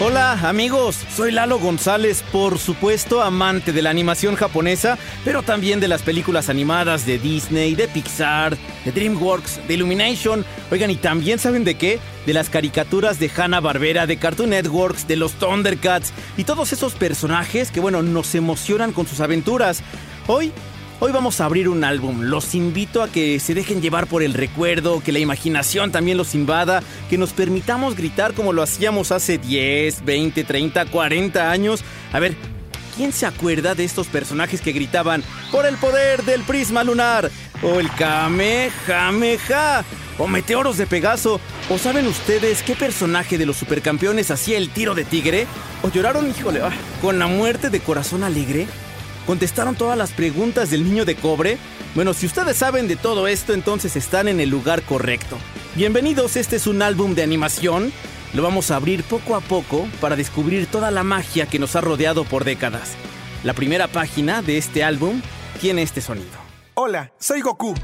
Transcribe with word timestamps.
Hola 0.00 0.32
amigos, 0.48 0.96
soy 1.14 1.30
Lalo 1.30 1.60
González, 1.60 2.24
por 2.32 2.58
supuesto 2.58 3.22
amante 3.22 3.72
de 3.72 3.80
la 3.80 3.90
animación 3.90 4.34
japonesa, 4.34 4.98
pero 5.24 5.44
también 5.44 5.78
de 5.78 5.86
las 5.86 6.02
películas 6.02 6.48
animadas 6.48 7.06
de 7.06 7.20
Disney, 7.20 7.76
de 7.76 7.86
Pixar, 7.86 8.58
de 8.84 8.90
DreamWorks, 8.90 9.68
de 9.68 9.74
Illumination. 9.74 10.44
Oigan, 10.72 10.90
y 10.90 10.96
también 10.96 11.38
saben 11.38 11.62
de 11.62 11.76
qué? 11.76 12.00
De 12.26 12.32
las 12.32 12.50
caricaturas 12.50 13.20
de 13.20 13.30
Hanna 13.36 13.60
Barbera, 13.60 14.08
de 14.08 14.16
Cartoon 14.16 14.50
Networks, 14.50 15.06
de 15.06 15.14
los 15.14 15.34
Thundercats 15.34 16.12
y 16.36 16.42
todos 16.42 16.72
esos 16.72 16.94
personajes 16.94 17.70
que 17.70 17.78
bueno, 17.78 18.02
nos 18.02 18.34
emocionan 18.34 18.90
con 18.90 19.06
sus 19.06 19.20
aventuras. 19.20 19.80
Hoy 20.26 20.52
Hoy 21.00 21.12
vamos 21.12 21.40
a 21.40 21.44
abrir 21.44 21.68
un 21.68 21.84
álbum. 21.84 22.22
Los 22.22 22.56
invito 22.56 23.04
a 23.04 23.08
que 23.08 23.38
se 23.38 23.54
dejen 23.54 23.80
llevar 23.80 24.08
por 24.08 24.24
el 24.24 24.34
recuerdo, 24.34 25.00
que 25.00 25.12
la 25.12 25.20
imaginación 25.20 25.92
también 25.92 26.18
los 26.18 26.34
invada, 26.34 26.82
que 27.08 27.16
nos 27.16 27.32
permitamos 27.32 27.94
gritar 27.94 28.34
como 28.34 28.52
lo 28.52 28.62
hacíamos 28.64 29.12
hace 29.12 29.38
10, 29.38 30.04
20, 30.04 30.42
30, 30.42 30.86
40 30.86 31.52
años. 31.52 31.84
A 32.12 32.18
ver, 32.18 32.34
¿quién 32.96 33.12
se 33.12 33.26
acuerda 33.26 33.76
de 33.76 33.84
estos 33.84 34.08
personajes 34.08 34.60
que 34.60 34.72
gritaban 34.72 35.22
por 35.52 35.66
el 35.66 35.76
poder 35.76 36.24
del 36.24 36.42
prisma 36.42 36.82
lunar? 36.82 37.30
O 37.62 37.78
el 37.78 37.88
Kamehameha. 37.92 39.84
O 40.18 40.26
Meteoros 40.26 40.78
de 40.78 40.88
Pegaso. 40.88 41.40
¿O 41.70 41.78
saben 41.78 42.08
ustedes 42.08 42.64
qué 42.64 42.74
personaje 42.74 43.38
de 43.38 43.46
los 43.46 43.56
supercampeones 43.56 44.32
hacía 44.32 44.58
el 44.58 44.70
tiro 44.70 44.96
de 44.96 45.04
tigre? 45.04 45.46
¿O 45.84 45.92
lloraron, 45.92 46.28
híjole, 46.28 46.60
ah, 46.60 46.72
con 47.00 47.20
la 47.20 47.28
muerte 47.28 47.70
de 47.70 47.78
corazón 47.78 48.24
alegre? 48.24 48.66
¿Contestaron 49.28 49.76
todas 49.76 49.96
las 49.98 50.12
preguntas 50.12 50.70
del 50.70 50.84
niño 50.84 51.04
de 51.04 51.14
cobre? 51.14 51.58
Bueno, 51.94 52.14
si 52.14 52.24
ustedes 52.24 52.56
saben 52.56 52.88
de 52.88 52.96
todo 52.96 53.28
esto, 53.28 53.52
entonces 53.52 53.94
están 53.94 54.26
en 54.26 54.40
el 54.40 54.48
lugar 54.48 54.80
correcto. 54.80 55.36
Bienvenidos, 55.74 56.36
este 56.36 56.56
es 56.56 56.66
un 56.66 56.80
álbum 56.80 57.14
de 57.14 57.24
animación. 57.24 57.92
Lo 58.32 58.42
vamos 58.42 58.70
a 58.70 58.76
abrir 58.76 59.04
poco 59.04 59.36
a 59.36 59.42
poco 59.42 59.86
para 60.00 60.16
descubrir 60.16 60.66
toda 60.66 60.90
la 60.90 61.02
magia 61.02 61.44
que 61.44 61.58
nos 61.58 61.76
ha 61.76 61.82
rodeado 61.82 62.24
por 62.24 62.44
décadas. 62.44 62.92
La 63.44 63.52
primera 63.52 63.86
página 63.86 64.40
de 64.40 64.56
este 64.56 64.82
álbum 64.82 65.20
tiene 65.60 65.82
este 65.82 66.00
sonido. 66.00 66.38
Hola, 66.72 67.12
soy 67.18 67.42
Goku. 67.42 67.74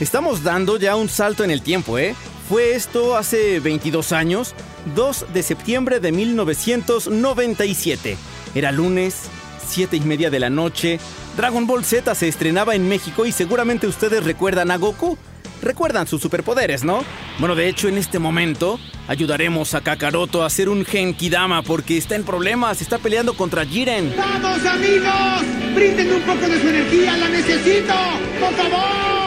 Estamos 0.00 0.44
dando 0.44 0.78
ya 0.78 0.96
un 0.96 1.10
salto 1.10 1.44
en 1.44 1.50
el 1.50 1.60
tiempo, 1.60 1.98
¿eh? 1.98 2.14
Fue 2.48 2.74
esto 2.74 3.18
hace 3.18 3.60
22 3.60 4.12
años, 4.12 4.54
2 4.94 5.26
de 5.34 5.42
septiembre 5.42 6.00
de 6.00 6.10
1997. 6.10 8.16
Era 8.54 8.72
lunes, 8.72 9.28
7 9.68 9.96
y 9.96 10.00
media 10.00 10.30
de 10.30 10.40
la 10.40 10.50
noche, 10.50 10.98
Dragon 11.36 11.66
Ball 11.66 11.84
Z 11.84 12.14
se 12.14 12.28
estrenaba 12.28 12.74
en 12.74 12.88
México 12.88 13.26
y 13.26 13.32
seguramente 13.32 13.86
ustedes 13.86 14.24
recuerdan 14.24 14.70
a 14.70 14.76
Goku. 14.76 15.16
Recuerdan 15.60 16.06
sus 16.06 16.22
superpoderes, 16.22 16.84
¿no? 16.84 17.04
Bueno, 17.38 17.56
de 17.56 17.68
hecho, 17.68 17.88
en 17.88 17.98
este 17.98 18.18
momento 18.20 18.78
ayudaremos 19.08 19.74
a 19.74 19.80
Kakaroto 19.80 20.42
a 20.42 20.46
hacer 20.46 20.68
un 20.68 20.84
Genkidama 20.84 21.62
porque 21.62 21.96
está 21.98 22.14
en 22.14 22.22
problemas, 22.22 22.80
está 22.80 22.98
peleando 22.98 23.36
contra 23.36 23.64
Jiren. 23.64 24.14
¡Vamos, 24.16 24.64
amigos! 24.64 25.74
¡Brinden 25.74 26.12
un 26.12 26.22
poco 26.22 26.48
de 26.48 26.60
su 26.60 26.68
energía! 26.68 27.16
¡La 27.16 27.28
necesito! 27.28 27.94
¡Por 28.40 28.54
favor! 28.54 29.17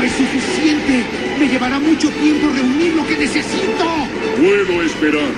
¡No 0.00 0.06
es 0.06 0.12
suficiente! 0.12 1.04
¡Me 1.38 1.46
llevará 1.46 1.78
mucho 1.78 2.08
tiempo 2.08 2.48
reunir 2.48 2.94
lo 2.94 3.06
que 3.06 3.18
necesito! 3.18 3.84
Puedo 4.38 4.82
esperar. 4.82 5.28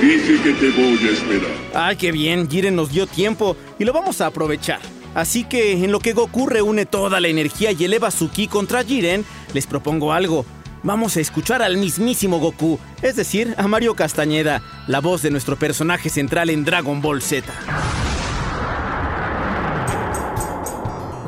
Dije 0.00 0.40
que 0.40 0.52
te 0.52 0.70
voy 0.70 1.08
a 1.08 1.10
esperar. 1.10 1.50
Ay, 1.74 1.96
qué 1.96 2.12
bien, 2.12 2.48
Jiren 2.48 2.76
nos 2.76 2.92
dio 2.92 3.08
tiempo 3.08 3.56
y 3.76 3.84
lo 3.84 3.92
vamos 3.92 4.20
a 4.20 4.26
aprovechar. 4.26 4.78
Así 5.16 5.42
que 5.42 5.72
en 5.72 5.90
lo 5.90 5.98
que 5.98 6.12
Goku 6.12 6.46
reúne 6.46 6.86
toda 6.86 7.18
la 7.18 7.26
energía 7.26 7.72
y 7.72 7.82
eleva 7.82 8.12
su 8.12 8.30
ki 8.30 8.46
contra 8.46 8.84
Jiren, 8.84 9.24
les 9.52 9.66
propongo 9.66 10.12
algo. 10.12 10.46
Vamos 10.84 11.16
a 11.16 11.20
escuchar 11.20 11.60
al 11.60 11.76
mismísimo 11.76 12.38
Goku, 12.38 12.78
es 13.02 13.16
decir, 13.16 13.56
a 13.58 13.66
Mario 13.66 13.96
Castañeda, 13.96 14.62
la 14.86 15.00
voz 15.00 15.22
de 15.22 15.32
nuestro 15.32 15.56
personaje 15.56 16.08
central 16.08 16.50
en 16.50 16.64
Dragon 16.64 17.02
Ball 17.02 17.20
Z. 17.20 17.52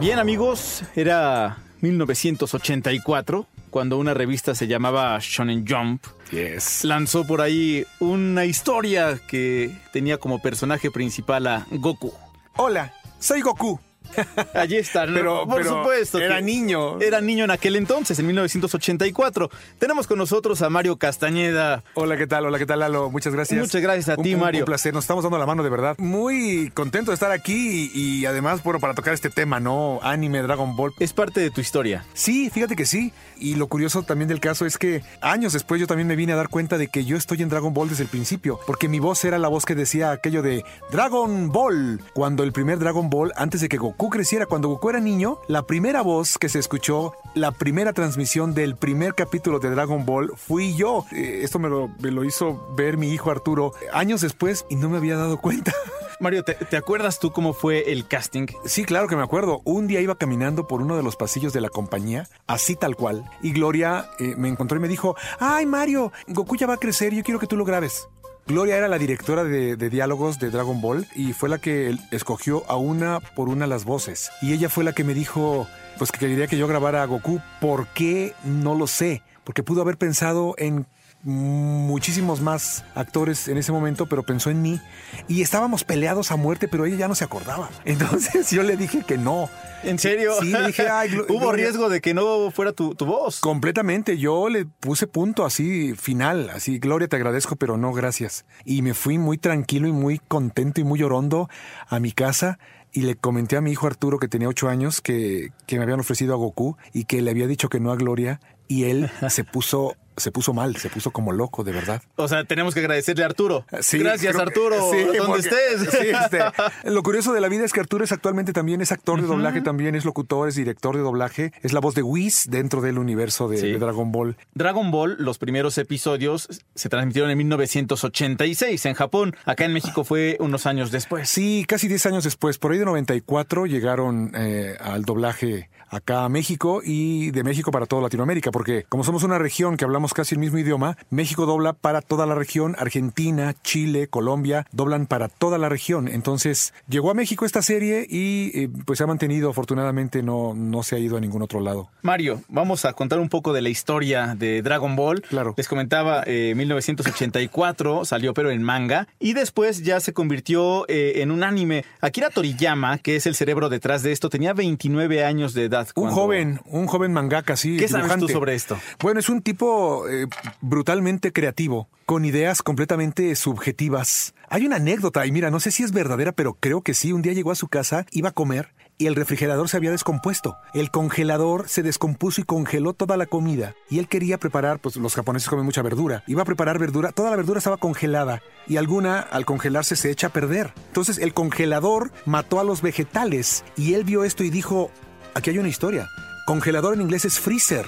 Bien 0.00 0.20
amigos, 0.20 0.84
era 0.94 1.58
1984 1.82 3.46
cuando 3.70 3.98
una 3.98 4.14
revista 4.14 4.54
se 4.54 4.66
llamaba 4.66 5.18
Shonen 5.20 5.66
Jump 5.68 6.04
Yes. 6.30 6.84
lanzó 6.84 7.26
por 7.26 7.40
ahí 7.42 7.84
una 8.00 8.44
historia 8.46 9.18
que 9.28 9.70
tenía 9.92 10.16
como 10.18 10.40
personaje 10.40 10.90
principal 10.90 11.46
a 11.46 11.66
Goku. 11.70 12.14
Hola, 12.56 12.94
soy 13.18 13.42
Goku. 13.42 13.78
Allí 14.54 14.76
está, 14.76 15.06
¿no? 15.06 15.14
Pero, 15.14 15.46
por 15.46 15.56
pero 15.62 15.78
supuesto. 15.78 16.18
Era 16.18 16.40
niño. 16.40 17.00
Era 17.00 17.20
niño 17.20 17.44
en 17.44 17.50
aquel 17.50 17.76
entonces, 17.76 18.18
en 18.18 18.26
1984. 18.26 19.50
Tenemos 19.78 20.06
con 20.06 20.18
nosotros 20.18 20.62
a 20.62 20.70
Mario 20.70 20.96
Castañeda. 20.96 21.82
Hola, 21.94 22.16
¿qué 22.16 22.26
tal? 22.26 22.46
Hola, 22.46 22.58
¿qué 22.58 22.66
tal, 22.66 22.80
Lalo? 22.80 23.10
Muchas 23.10 23.32
gracias. 23.34 23.60
Muchas 23.60 23.80
gracias 23.82 24.08
a 24.08 24.14
Un- 24.18 24.22
ti, 24.24 24.34
un- 24.34 24.40
Mario. 24.40 24.60
Un 24.60 24.66
placer, 24.66 24.92
nos 24.94 25.04
estamos 25.04 25.24
dando 25.24 25.38
la 25.38 25.46
mano 25.46 25.62
de 25.62 25.70
verdad. 25.70 25.96
Muy 25.98 26.70
contento 26.74 27.10
de 27.10 27.14
estar 27.14 27.30
aquí 27.30 27.90
y, 27.94 28.20
y 28.20 28.26
además, 28.26 28.62
bueno, 28.62 28.80
para 28.80 28.94
tocar 28.94 29.14
este 29.14 29.30
tema, 29.30 29.60
¿no? 29.60 30.00
Anime, 30.02 30.42
Dragon 30.42 30.76
Ball. 30.76 30.92
Es 30.98 31.12
parte 31.12 31.40
de 31.40 31.50
tu 31.50 31.60
historia. 31.60 32.04
Sí, 32.14 32.50
fíjate 32.50 32.76
que 32.76 32.86
sí. 32.86 33.12
Y 33.38 33.54
lo 33.56 33.66
curioso 33.66 34.02
también 34.02 34.28
del 34.28 34.40
caso 34.40 34.66
es 34.66 34.78
que 34.78 35.02
años 35.20 35.52
después 35.52 35.80
yo 35.80 35.86
también 35.86 36.06
me 36.06 36.16
vine 36.16 36.32
a 36.32 36.36
dar 36.36 36.48
cuenta 36.48 36.78
de 36.78 36.88
que 36.88 37.04
yo 37.04 37.16
estoy 37.16 37.42
en 37.42 37.48
Dragon 37.48 37.74
Ball 37.74 37.88
desde 37.88 38.04
el 38.04 38.08
principio, 38.08 38.58
porque 38.66 38.88
mi 38.88 38.98
voz 39.00 39.24
era 39.24 39.38
la 39.38 39.48
voz 39.48 39.64
que 39.64 39.74
decía 39.74 40.10
aquello 40.12 40.42
de 40.42 40.64
Dragon 40.90 41.50
Ball. 41.50 42.00
Cuando 42.14 42.42
el 42.44 42.52
primer 42.52 42.78
Dragon 42.78 43.10
Ball, 43.10 43.32
antes 43.36 43.60
de 43.60 43.68
que 43.68 43.76
Goku 43.78 44.01
creciera, 44.10 44.46
cuando 44.46 44.68
Goku 44.68 44.90
era 44.90 45.00
niño, 45.00 45.38
la 45.48 45.62
primera 45.62 46.02
voz 46.02 46.38
que 46.38 46.48
se 46.48 46.58
escuchó, 46.58 47.14
la 47.34 47.52
primera 47.52 47.92
transmisión 47.92 48.54
del 48.54 48.76
primer 48.76 49.14
capítulo 49.14 49.58
de 49.58 49.70
Dragon 49.70 50.04
Ball 50.04 50.32
fui 50.36 50.74
yo. 50.74 51.04
Eh, 51.12 51.40
esto 51.42 51.58
me 51.58 51.68
lo, 51.68 51.88
me 52.00 52.10
lo 52.10 52.24
hizo 52.24 52.74
ver 52.76 52.96
mi 52.96 53.10
hijo 53.10 53.30
Arturo 53.30 53.72
años 53.92 54.20
después 54.20 54.66
y 54.68 54.76
no 54.76 54.88
me 54.88 54.98
había 54.98 55.16
dado 55.16 55.40
cuenta. 55.40 55.72
Mario, 56.20 56.44
¿te, 56.44 56.54
te 56.54 56.76
acuerdas 56.76 57.18
tú 57.18 57.32
cómo 57.32 57.52
fue 57.52 57.92
el 57.92 58.06
casting? 58.06 58.46
Sí, 58.64 58.84
claro 58.84 59.08
que 59.08 59.16
me 59.16 59.22
acuerdo. 59.22 59.60
Un 59.64 59.86
día 59.86 60.00
iba 60.00 60.16
caminando 60.16 60.66
por 60.66 60.80
uno 60.80 60.96
de 60.96 61.02
los 61.02 61.16
pasillos 61.16 61.52
de 61.52 61.60
la 61.60 61.68
compañía, 61.68 62.28
así 62.46 62.76
tal 62.76 62.96
cual, 62.96 63.24
y 63.42 63.52
Gloria 63.52 64.08
eh, 64.18 64.34
me 64.36 64.48
encontró 64.48 64.78
y 64.78 64.80
me 64.80 64.88
dijo, 64.88 65.16
ay 65.40 65.66
Mario, 65.66 66.12
Goku 66.28 66.56
ya 66.56 66.66
va 66.66 66.74
a 66.74 66.78
crecer, 66.78 67.12
yo 67.12 67.22
quiero 67.22 67.40
que 67.40 67.46
tú 67.46 67.56
lo 67.56 67.64
grabes. 67.64 68.08
Gloria 68.46 68.76
era 68.76 68.88
la 68.88 68.98
directora 68.98 69.44
de, 69.44 69.76
de 69.76 69.90
diálogos 69.90 70.38
de 70.38 70.50
Dragon 70.50 70.80
Ball 70.80 71.06
y 71.14 71.32
fue 71.32 71.48
la 71.48 71.58
que 71.58 71.96
escogió 72.10 72.68
a 72.68 72.76
una 72.76 73.20
por 73.20 73.48
una 73.48 73.66
las 73.66 73.84
voces. 73.84 74.30
Y 74.42 74.52
ella 74.52 74.68
fue 74.68 74.82
la 74.82 74.92
que 74.92 75.04
me 75.04 75.14
dijo, 75.14 75.68
pues 75.98 76.10
que 76.10 76.18
quería 76.18 76.48
que 76.48 76.58
yo 76.58 76.66
grabara 76.66 77.02
a 77.02 77.06
Goku. 77.06 77.40
¿Por 77.60 77.86
qué? 77.88 78.34
No 78.44 78.74
lo 78.74 78.86
sé. 78.86 79.22
Porque 79.44 79.62
pudo 79.62 79.82
haber 79.82 79.96
pensado 79.96 80.54
en 80.58 80.86
muchísimos 81.24 82.40
más 82.40 82.84
actores 82.94 83.48
en 83.48 83.56
ese 83.56 83.72
momento, 83.72 84.06
pero 84.06 84.22
pensó 84.22 84.50
en 84.50 84.60
mí 84.60 84.80
y 85.28 85.42
estábamos 85.42 85.84
peleados 85.84 86.32
a 86.32 86.36
muerte, 86.36 86.68
pero 86.68 86.84
ella 86.84 86.96
ya 86.96 87.08
no 87.08 87.14
se 87.14 87.24
acordaba. 87.24 87.70
Entonces 87.84 88.50
yo 88.50 88.62
le 88.62 88.76
dije 88.76 89.04
que 89.06 89.18
no. 89.18 89.48
¿En 89.84 89.98
serio? 89.98 90.34
Sí, 90.40 90.50
le 90.50 90.66
dije, 90.66 90.88
ay, 90.88 91.10
Hubo 91.28 91.52
riesgo 91.52 91.88
de 91.88 92.00
que 92.00 92.14
no 92.14 92.50
fuera 92.50 92.72
tu, 92.72 92.94
tu 92.94 93.04
voz. 93.04 93.40
Completamente, 93.40 94.18
yo 94.18 94.48
le 94.48 94.64
puse 94.64 95.06
punto 95.06 95.44
así 95.44 95.94
final, 95.94 96.50
así 96.50 96.78
Gloria 96.78 97.08
te 97.08 97.16
agradezco, 97.16 97.56
pero 97.56 97.76
no 97.76 97.92
gracias. 97.92 98.44
Y 98.64 98.82
me 98.82 98.94
fui 98.94 99.18
muy 99.18 99.38
tranquilo 99.38 99.88
y 99.88 99.92
muy 99.92 100.18
contento 100.18 100.80
y 100.80 100.84
muy 100.84 101.02
orondo 101.02 101.48
a 101.88 101.98
mi 101.98 102.12
casa 102.12 102.58
y 102.92 103.02
le 103.02 103.16
comenté 103.16 103.56
a 103.56 103.60
mi 103.60 103.72
hijo 103.72 103.86
Arturo 103.86 104.18
que 104.18 104.28
tenía 104.28 104.48
ocho 104.48 104.68
años 104.68 105.00
que, 105.00 105.50
que 105.66 105.76
me 105.76 105.82
habían 105.82 106.00
ofrecido 106.00 106.34
a 106.34 106.36
Goku 106.36 106.76
y 106.92 107.04
que 107.04 107.22
le 107.22 107.30
había 107.30 107.46
dicho 107.46 107.68
que 107.68 107.80
no 107.80 107.90
a 107.90 107.96
Gloria 107.96 108.40
y 108.68 108.84
él 108.84 109.10
se 109.30 109.44
puso 109.44 109.96
se 110.16 110.30
puso 110.32 110.52
mal, 110.52 110.76
se 110.76 110.88
puso 110.90 111.10
como 111.10 111.32
loco, 111.32 111.64
de 111.64 111.72
verdad. 111.72 112.02
O 112.16 112.28
sea, 112.28 112.44
tenemos 112.44 112.74
que 112.74 112.80
agradecerle 112.80 113.22
a 113.22 113.26
Arturo. 113.26 113.64
Sí, 113.80 113.98
Gracias, 113.98 114.32
creo 114.34 114.46
Arturo, 114.46 114.90
sí, 114.92 115.02
donde 115.04 115.18
porque- 115.20 115.40
estés. 115.40 115.80
sí, 115.90 116.08
este, 116.08 116.38
lo 116.90 117.02
curioso 117.02 117.32
de 117.32 117.40
la 117.40 117.48
vida 117.48 117.64
es 117.64 117.72
que 117.72 117.80
Arturo 117.80 118.04
es 118.04 118.12
actualmente 118.12 118.52
también 118.52 118.80
es 118.80 118.92
actor 118.92 119.20
de 119.20 119.26
doblaje, 119.26 119.60
también 119.60 119.94
es 119.94 120.04
locutor, 120.04 120.48
es 120.48 120.54
director 120.56 120.96
de 120.96 121.02
doblaje, 121.02 121.52
es 121.62 121.72
la 121.72 121.80
voz 121.80 121.94
de 121.94 122.02
Whis 122.02 122.46
dentro 122.50 122.80
del 122.80 122.98
universo 122.98 123.48
de, 123.48 123.58
Sí. 123.58 123.72
de 123.72 123.78
Dragon 123.78 124.10
Ball. 124.12 124.36
Dragon 124.54 124.90
Ball, 124.90 125.16
los 125.18 125.38
primeros 125.38 125.78
episodios 125.78 126.48
se 126.74 126.88
transmitieron 126.88 127.30
en 127.30 127.38
1986 127.38 128.86
en 128.86 128.94
Japón. 128.94 129.36
Acá 129.44 129.64
en 129.64 129.72
México 129.72 130.04
fue 130.04 130.36
unos 130.40 130.66
años 130.66 130.90
después. 130.90 131.28
Sí, 131.28 131.64
casi 131.68 131.88
10 131.88 132.06
años 132.06 132.24
después, 132.24 132.58
por 132.58 132.72
ahí 132.72 132.78
de 132.78 132.84
94 132.84 133.66
llegaron 133.66 134.32
eh, 134.34 134.76
al 134.80 135.04
doblaje 135.04 135.70
acá 135.88 136.24
a 136.24 136.28
México 136.30 136.80
y 136.82 137.30
de 137.32 137.44
México 137.44 137.70
para 137.70 137.84
toda 137.84 138.00
Latinoamérica, 138.02 138.50
porque 138.50 138.86
como 138.88 139.04
somos 139.04 139.24
una 139.24 139.38
región 139.38 139.76
que 139.76 139.84
hablamos 139.84 140.01
hablamos 140.02 140.14
casi 140.14 140.34
el 140.34 140.40
mismo 140.40 140.58
idioma. 140.58 140.96
México 141.10 141.46
dobla 141.46 141.74
para 141.74 142.00
toda 142.02 142.26
la 142.26 142.34
región, 142.34 142.74
Argentina, 142.76 143.54
Chile, 143.62 144.08
Colombia, 144.08 144.66
doblan 144.72 145.06
para 145.06 145.28
toda 145.28 145.58
la 145.58 145.68
región. 145.68 146.08
Entonces, 146.08 146.74
llegó 146.88 147.12
a 147.12 147.14
México 147.14 147.44
esta 147.44 147.62
serie 147.62 148.04
y 148.10 148.50
eh, 148.52 148.68
pues 148.84 148.98
se 148.98 149.04
ha 149.04 149.06
mantenido, 149.06 149.50
afortunadamente 149.50 150.24
no, 150.24 150.54
no 150.54 150.82
se 150.82 150.96
ha 150.96 150.98
ido 150.98 151.16
a 151.16 151.20
ningún 151.20 151.40
otro 151.40 151.60
lado. 151.60 151.88
Mario, 152.02 152.42
vamos 152.48 152.84
a 152.84 152.94
contar 152.94 153.20
un 153.20 153.28
poco 153.28 153.52
de 153.52 153.62
la 153.62 153.68
historia 153.68 154.34
de 154.36 154.60
Dragon 154.62 154.96
Ball. 154.96 155.22
Claro. 155.22 155.54
Les 155.56 155.68
comentaba, 155.68 156.24
eh, 156.26 156.54
1984 156.56 158.04
salió 158.04 158.34
pero 158.34 158.50
en 158.50 158.64
manga 158.64 159.06
y 159.20 159.34
después 159.34 159.84
ya 159.84 160.00
se 160.00 160.12
convirtió 160.12 160.84
eh, 160.88 161.22
en 161.22 161.30
un 161.30 161.44
anime. 161.44 161.84
Akira 162.00 162.30
Toriyama, 162.30 162.98
que 162.98 163.14
es 163.14 163.26
el 163.26 163.36
cerebro 163.36 163.68
detrás 163.68 164.02
de 164.02 164.10
esto, 164.10 164.30
tenía 164.30 164.52
29 164.52 165.24
años 165.24 165.54
de 165.54 165.66
edad. 165.66 165.86
Un 165.94 166.10
joven, 166.10 166.60
un 166.66 166.88
joven 166.88 167.12
mangaka, 167.12 167.54
sí. 167.54 167.76
¿Qué 167.76 167.86
sabes 167.86 168.16
tú 168.18 168.26
sobre 168.28 168.56
esto? 168.56 168.76
Bueno, 168.98 169.20
es 169.20 169.28
un 169.28 169.42
tipo 169.42 169.91
eh, 170.08 170.26
brutalmente 170.60 171.32
creativo, 171.32 171.88
con 172.06 172.24
ideas 172.24 172.62
completamente 172.62 173.34
subjetivas. 173.36 174.34
Hay 174.48 174.66
una 174.66 174.76
anécdota, 174.76 175.26
y 175.26 175.32
mira, 175.32 175.50
no 175.50 175.60
sé 175.60 175.70
si 175.70 175.82
es 175.82 175.92
verdadera, 175.92 176.32
pero 176.32 176.54
creo 176.54 176.82
que 176.82 176.94
sí. 176.94 177.12
Un 177.12 177.22
día 177.22 177.32
llegó 177.32 177.50
a 177.50 177.56
su 177.56 177.68
casa, 177.68 178.06
iba 178.10 178.30
a 178.30 178.32
comer, 178.32 178.74
y 178.98 179.06
el 179.06 179.16
refrigerador 179.16 179.68
se 179.68 179.76
había 179.76 179.90
descompuesto. 179.90 180.56
El 180.74 180.90
congelador 180.90 181.68
se 181.68 181.82
descompuso 181.82 182.40
y 182.40 182.44
congeló 182.44 182.92
toda 182.92 183.16
la 183.16 183.26
comida. 183.26 183.74
Y 183.90 183.98
él 183.98 184.08
quería 184.08 184.38
preparar, 184.38 184.78
pues 184.78 184.96
los 184.96 185.14
japoneses 185.14 185.48
comen 185.48 185.64
mucha 185.64 185.82
verdura. 185.82 186.22
Iba 186.26 186.42
a 186.42 186.44
preparar 186.44 186.78
verdura, 186.78 187.10
toda 187.10 187.30
la 187.30 187.36
verdura 187.36 187.58
estaba 187.58 187.78
congelada. 187.78 188.42
Y 188.68 188.76
alguna, 188.76 189.18
al 189.18 189.44
congelarse, 189.44 189.96
se 189.96 190.10
echa 190.10 190.28
a 190.28 190.32
perder. 190.32 190.72
Entonces 190.88 191.18
el 191.18 191.34
congelador 191.34 192.12
mató 192.26 192.60
a 192.60 192.64
los 192.64 192.82
vegetales. 192.82 193.64
Y 193.76 193.94
él 193.94 194.04
vio 194.04 194.24
esto 194.24 194.44
y 194.44 194.50
dijo, 194.50 194.90
aquí 195.34 195.50
hay 195.50 195.58
una 195.58 195.68
historia. 195.68 196.08
Congelador 196.46 196.94
en 196.94 197.00
inglés 197.00 197.24
es 197.24 197.40
freezer. 197.40 197.86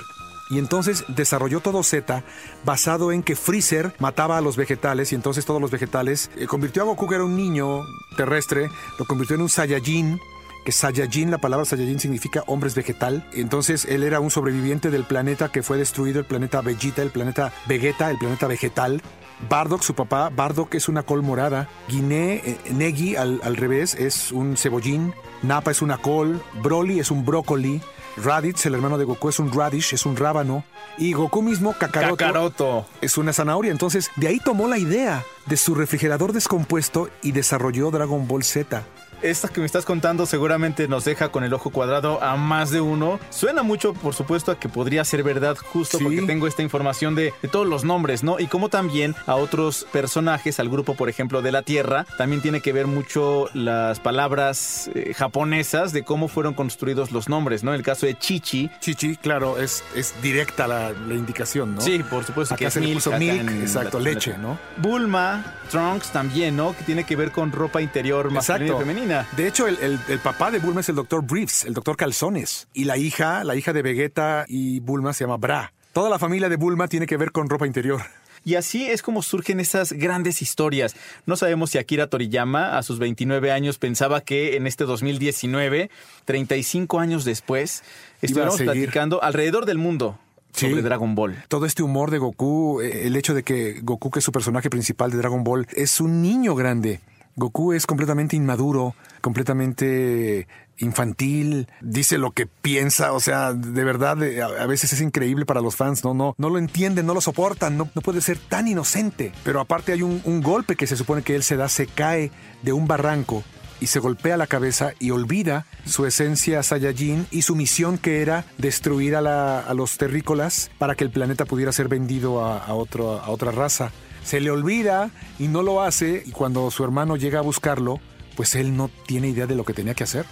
Y 0.50 0.58
entonces 0.58 1.04
desarrolló 1.08 1.60
todo 1.60 1.82
Z 1.82 2.22
basado 2.64 3.12
en 3.12 3.22
que 3.22 3.36
Freezer 3.36 3.94
mataba 3.98 4.38
a 4.38 4.40
los 4.40 4.56
vegetales 4.56 5.12
y 5.12 5.14
entonces 5.14 5.46
todos 5.46 5.60
los 5.60 5.70
vegetales 5.70 6.30
eh, 6.36 6.46
convirtió 6.46 6.82
a 6.82 6.86
Goku, 6.86 7.08
que 7.08 7.14
era 7.14 7.24
un 7.24 7.36
niño 7.36 7.82
terrestre, 8.16 8.68
lo 8.98 9.06
convirtió 9.06 9.36
en 9.36 9.42
un 9.42 9.48
Saiyajin, 9.48 10.20
que 10.64 10.72
Saiyajin, 10.72 11.30
la 11.30 11.38
palabra 11.38 11.64
Saiyajin 11.64 12.00
significa 12.00 12.42
hombres 12.46 12.74
vegetal. 12.74 13.26
Entonces 13.32 13.84
él 13.84 14.02
era 14.02 14.20
un 14.20 14.30
sobreviviente 14.30 14.90
del 14.90 15.04
planeta 15.04 15.50
que 15.50 15.62
fue 15.62 15.78
destruido, 15.78 16.20
el 16.20 16.26
planeta 16.26 16.60
Vegeta, 16.62 17.02
el 17.02 17.10
planeta 17.10 17.52
Vegeta, 17.66 18.10
el 18.10 18.18
planeta 18.18 18.46
vegetal. 18.46 19.02
Bardock, 19.48 19.82
su 19.82 19.94
papá, 19.94 20.30
Bardock 20.30 20.74
es 20.74 20.88
una 20.88 21.02
col 21.02 21.22
morada. 21.22 21.68
Guiné, 21.88 22.36
eh, 22.36 22.58
Negi 22.72 23.16
al, 23.16 23.40
al 23.42 23.56
revés, 23.56 23.94
es 23.94 24.32
un 24.32 24.56
cebollín. 24.56 25.12
Nappa 25.42 25.70
es 25.70 25.82
una 25.82 25.98
col. 25.98 26.42
Broly 26.62 26.98
es 27.00 27.10
un 27.10 27.24
brócoli. 27.24 27.82
Raditz, 28.16 28.66
el 28.66 28.74
hermano 28.74 28.98
de 28.98 29.04
Goku, 29.04 29.28
es 29.28 29.38
un 29.38 29.52
radish, 29.52 29.94
es 29.94 30.06
un 30.06 30.16
rábano. 30.16 30.64
Y 30.98 31.12
Goku 31.12 31.42
mismo, 31.42 31.74
Kakaroto, 31.78 32.16
Kakaroto. 32.16 32.86
es 33.00 33.18
una 33.18 33.32
zanahoria. 33.32 33.72
Entonces, 33.72 34.10
de 34.16 34.28
ahí 34.28 34.38
tomó 34.38 34.68
la 34.68 34.78
idea 34.78 35.24
de 35.46 35.56
su 35.56 35.74
refrigerador 35.74 36.32
descompuesto 36.32 37.08
y 37.22 37.32
desarrolló 37.32 37.90
Dragon 37.90 38.28
Ball 38.28 38.44
Z. 38.44 38.84
Esta 39.24 39.48
que 39.48 39.58
me 39.60 39.64
estás 39.64 39.86
contando 39.86 40.26
seguramente 40.26 40.86
nos 40.86 41.06
deja 41.06 41.30
con 41.30 41.44
el 41.44 41.54
ojo 41.54 41.70
cuadrado 41.70 42.22
a 42.22 42.36
más 42.36 42.70
de 42.70 42.82
uno. 42.82 43.18
Suena 43.30 43.62
mucho, 43.62 43.94
por 43.94 44.14
supuesto, 44.14 44.50
a 44.52 44.60
que 44.60 44.68
podría 44.68 45.02
ser 45.02 45.22
verdad 45.22 45.56
justo 45.56 45.96
Sí. 45.96 46.04
porque 46.04 46.20
tengo 46.22 46.46
esta 46.46 46.60
información 46.60 47.14
de, 47.14 47.32
de 47.40 47.48
todos 47.48 47.66
los 47.66 47.84
nombres, 47.84 48.22
¿no? 48.22 48.38
Y 48.38 48.48
como 48.48 48.68
también 48.68 49.14
a 49.26 49.36
otros 49.36 49.86
personajes, 49.90 50.60
al 50.60 50.68
grupo, 50.68 50.92
por 50.94 51.08
ejemplo, 51.08 51.40
de 51.40 51.52
la 51.52 51.62
Tierra, 51.62 52.04
también 52.18 52.42
tiene 52.42 52.60
que 52.60 52.74
ver 52.74 52.86
mucho 52.86 53.48
las 53.54 53.98
palabras 53.98 54.90
eh, 54.94 55.14
japonesas 55.14 55.94
de 55.94 56.02
cómo 56.04 56.28
fueron 56.28 56.52
construidos 56.52 57.10
los 57.10 57.30
nombres, 57.30 57.64
¿no? 57.64 57.70
En 57.72 57.76
el 57.78 57.82
caso 57.82 58.04
de 58.04 58.18
Chichi. 58.18 58.68
Chichi, 58.80 59.16
claro, 59.16 59.58
es, 59.58 59.82
es 59.96 60.12
directa 60.20 60.68
la, 60.68 60.92
la 60.92 61.14
indicación, 61.14 61.76
¿no? 61.76 61.80
Sí, 61.80 62.02
por 62.02 62.24
supuesto 62.24 62.54
que 62.56 62.64
Acá 62.66 62.68
es 62.68 62.74
se 62.74 62.80
le 62.80 62.88
milk, 62.88 62.98
puso 62.98 63.12
milk, 63.18 63.40
en 63.40 63.62
exacto, 63.62 63.98
la- 64.00 64.10
leche, 64.10 64.36
¿no? 64.36 64.58
Bulma, 64.76 65.42
Trunks 65.70 66.10
también, 66.12 66.56
¿no? 66.56 66.76
Que 66.76 66.84
tiene 66.84 67.04
que 67.04 67.16
ver 67.16 67.32
con 67.32 67.52
ropa 67.52 67.80
interior 67.80 68.30
masculina 68.30 68.74
y 68.74 68.78
femenina. 68.78 69.13
De 69.36 69.46
hecho, 69.48 69.66
el, 69.66 69.76
el- 69.78 69.98
el 70.08 70.18
papá 70.18 70.50
de 70.50 70.58
Bulma 70.58 70.80
es 70.80 70.88
el 70.88 70.94
doctor 70.96 71.22
Briefs, 71.24 71.64
el 71.64 71.74
doctor 71.74 71.96
Calzones. 71.96 72.68
Y 72.72 72.84
la 72.84 72.96
hija, 72.96 73.44
la 73.44 73.54
hija 73.56 73.72
de 73.72 73.82
Vegeta 73.82 74.44
y 74.48 74.80
Bulma 74.80 75.12
se 75.12 75.24
llama 75.24 75.36
Bra. 75.36 75.72
Toda 75.92 76.10
la 76.10 76.18
familia 76.18 76.48
de 76.48 76.56
Bulma 76.56 76.88
tiene 76.88 77.06
que 77.06 77.16
ver 77.16 77.30
con 77.32 77.48
ropa 77.48 77.66
interior. 77.66 78.02
Y 78.46 78.56
así 78.56 78.84
es 78.86 79.00
como 79.00 79.22
surgen 79.22 79.58
esas 79.58 79.92
grandes 79.92 80.42
historias. 80.42 80.94
No 81.24 81.34
sabemos 81.36 81.70
si 81.70 81.78
Akira 81.78 82.08
Toriyama 82.08 82.76
a 82.76 82.82
sus 82.82 82.98
29 82.98 83.50
años 83.50 83.78
pensaba 83.78 84.20
que 84.20 84.56
en 84.56 84.66
este 84.66 84.84
2019, 84.84 85.88
35 86.26 87.00
años 87.00 87.24
después, 87.24 87.82
estuviéramos 88.20 88.60
platicando 88.60 89.22
alrededor 89.22 89.64
del 89.66 89.78
mundo 89.78 90.18
Sí. 90.52 90.68
sobre 90.68 90.82
Dragon 90.82 91.14
Ball. 91.14 91.42
Todo 91.48 91.66
este 91.66 91.82
humor 91.82 92.10
de 92.10 92.18
Goku, 92.18 92.80
eh, 92.80 93.06
el 93.06 93.16
hecho 93.16 93.34
de 93.34 93.42
que 93.42 93.80
Goku, 93.82 94.10
que 94.10 94.18
es 94.20 94.24
su 94.24 94.30
personaje 94.30 94.70
principal 94.70 95.10
de 95.10 95.16
Dragon 95.16 95.42
Ball, 95.42 95.66
es 95.74 96.00
un 96.00 96.20
niño 96.22 96.54
grande. 96.54 97.00
Goku 97.36 97.72
es 97.72 97.86
completamente 97.86 98.36
inmaduro, 98.36 98.94
completamente 99.20 100.46
infantil, 100.78 101.68
dice 101.80 102.18
lo 102.18 102.32
que 102.32 102.46
piensa, 102.46 103.12
o 103.12 103.20
sea, 103.20 103.52
de 103.52 103.84
verdad, 103.84 104.22
eh, 104.22 104.42
a 104.42 104.66
veces 104.66 104.92
es 104.92 105.00
increíble 105.00 105.44
para 105.46 105.60
los 105.60 105.76
fans, 105.76 106.04
no, 106.04 106.14
no, 106.14 106.34
no 106.38 106.50
lo 106.50 106.58
entienden, 106.58 107.06
no 107.06 107.14
lo 107.14 107.20
soportan, 107.20 107.76
no, 107.76 107.88
no 107.94 108.02
puede 108.02 108.20
ser 108.20 108.38
tan 108.38 108.66
inocente. 108.68 109.32
Pero 109.44 109.60
aparte 109.60 109.92
hay 109.92 110.02
un, 110.02 110.20
golpe 110.42 110.76
que 110.76 110.86
se 110.86 110.96
supone 110.96 111.22
que 111.22 111.34
él 111.36 111.42
se 111.42 111.56
da, 111.56 111.68
se 111.68 111.86
cae 111.86 112.30
de 112.62 112.72
un 112.72 112.86
barranco 112.88 113.44
y 113.80 113.86
se 113.86 113.98
golpea 113.98 114.36
la 114.36 114.46
cabeza 114.46 114.92
y 114.98 115.10
olvida 115.10 115.66
su 115.84 116.06
esencia 116.06 116.62
Saiyajin 116.62 117.26
y 117.30 117.42
su 117.42 117.54
misión 117.56 117.98
que 117.98 118.20
era 118.22 118.44
destruir 118.58 119.16
a, 119.16 119.20
la- 119.20 119.60
a 119.60 119.74
los 119.74 119.96
terrícolas 119.98 120.70
para 120.78 120.94
que 120.94 121.04
el 121.04 121.10
planeta 121.10 121.44
pudiera 121.44 121.72
ser 121.72 121.88
vendido 121.88 122.44
a 122.44 122.72
otro- 122.74 123.20
a 123.20 123.28
otra 123.30 123.50
raza. 123.52 123.90
Se 124.24 124.40
le 124.40 124.50
olvida 124.50 125.10
y 125.38 125.48
no 125.48 125.62
lo 125.62 125.82
hace 125.82 126.22
y 126.26 126.30
cuando 126.30 126.70
su 126.70 126.82
hermano 126.82 127.16
llega 127.16 127.38
a 127.38 127.42
buscarlo, 127.42 128.00
pues 128.36 128.54
él 128.54 128.76
no 128.76 128.90
tiene 129.06 129.28
idea 129.28 129.46
de 129.46 129.54
lo 129.54 129.64
que 129.64 129.74
tenía 129.74 129.94
que 129.94 130.04
hacer. 130.04 130.26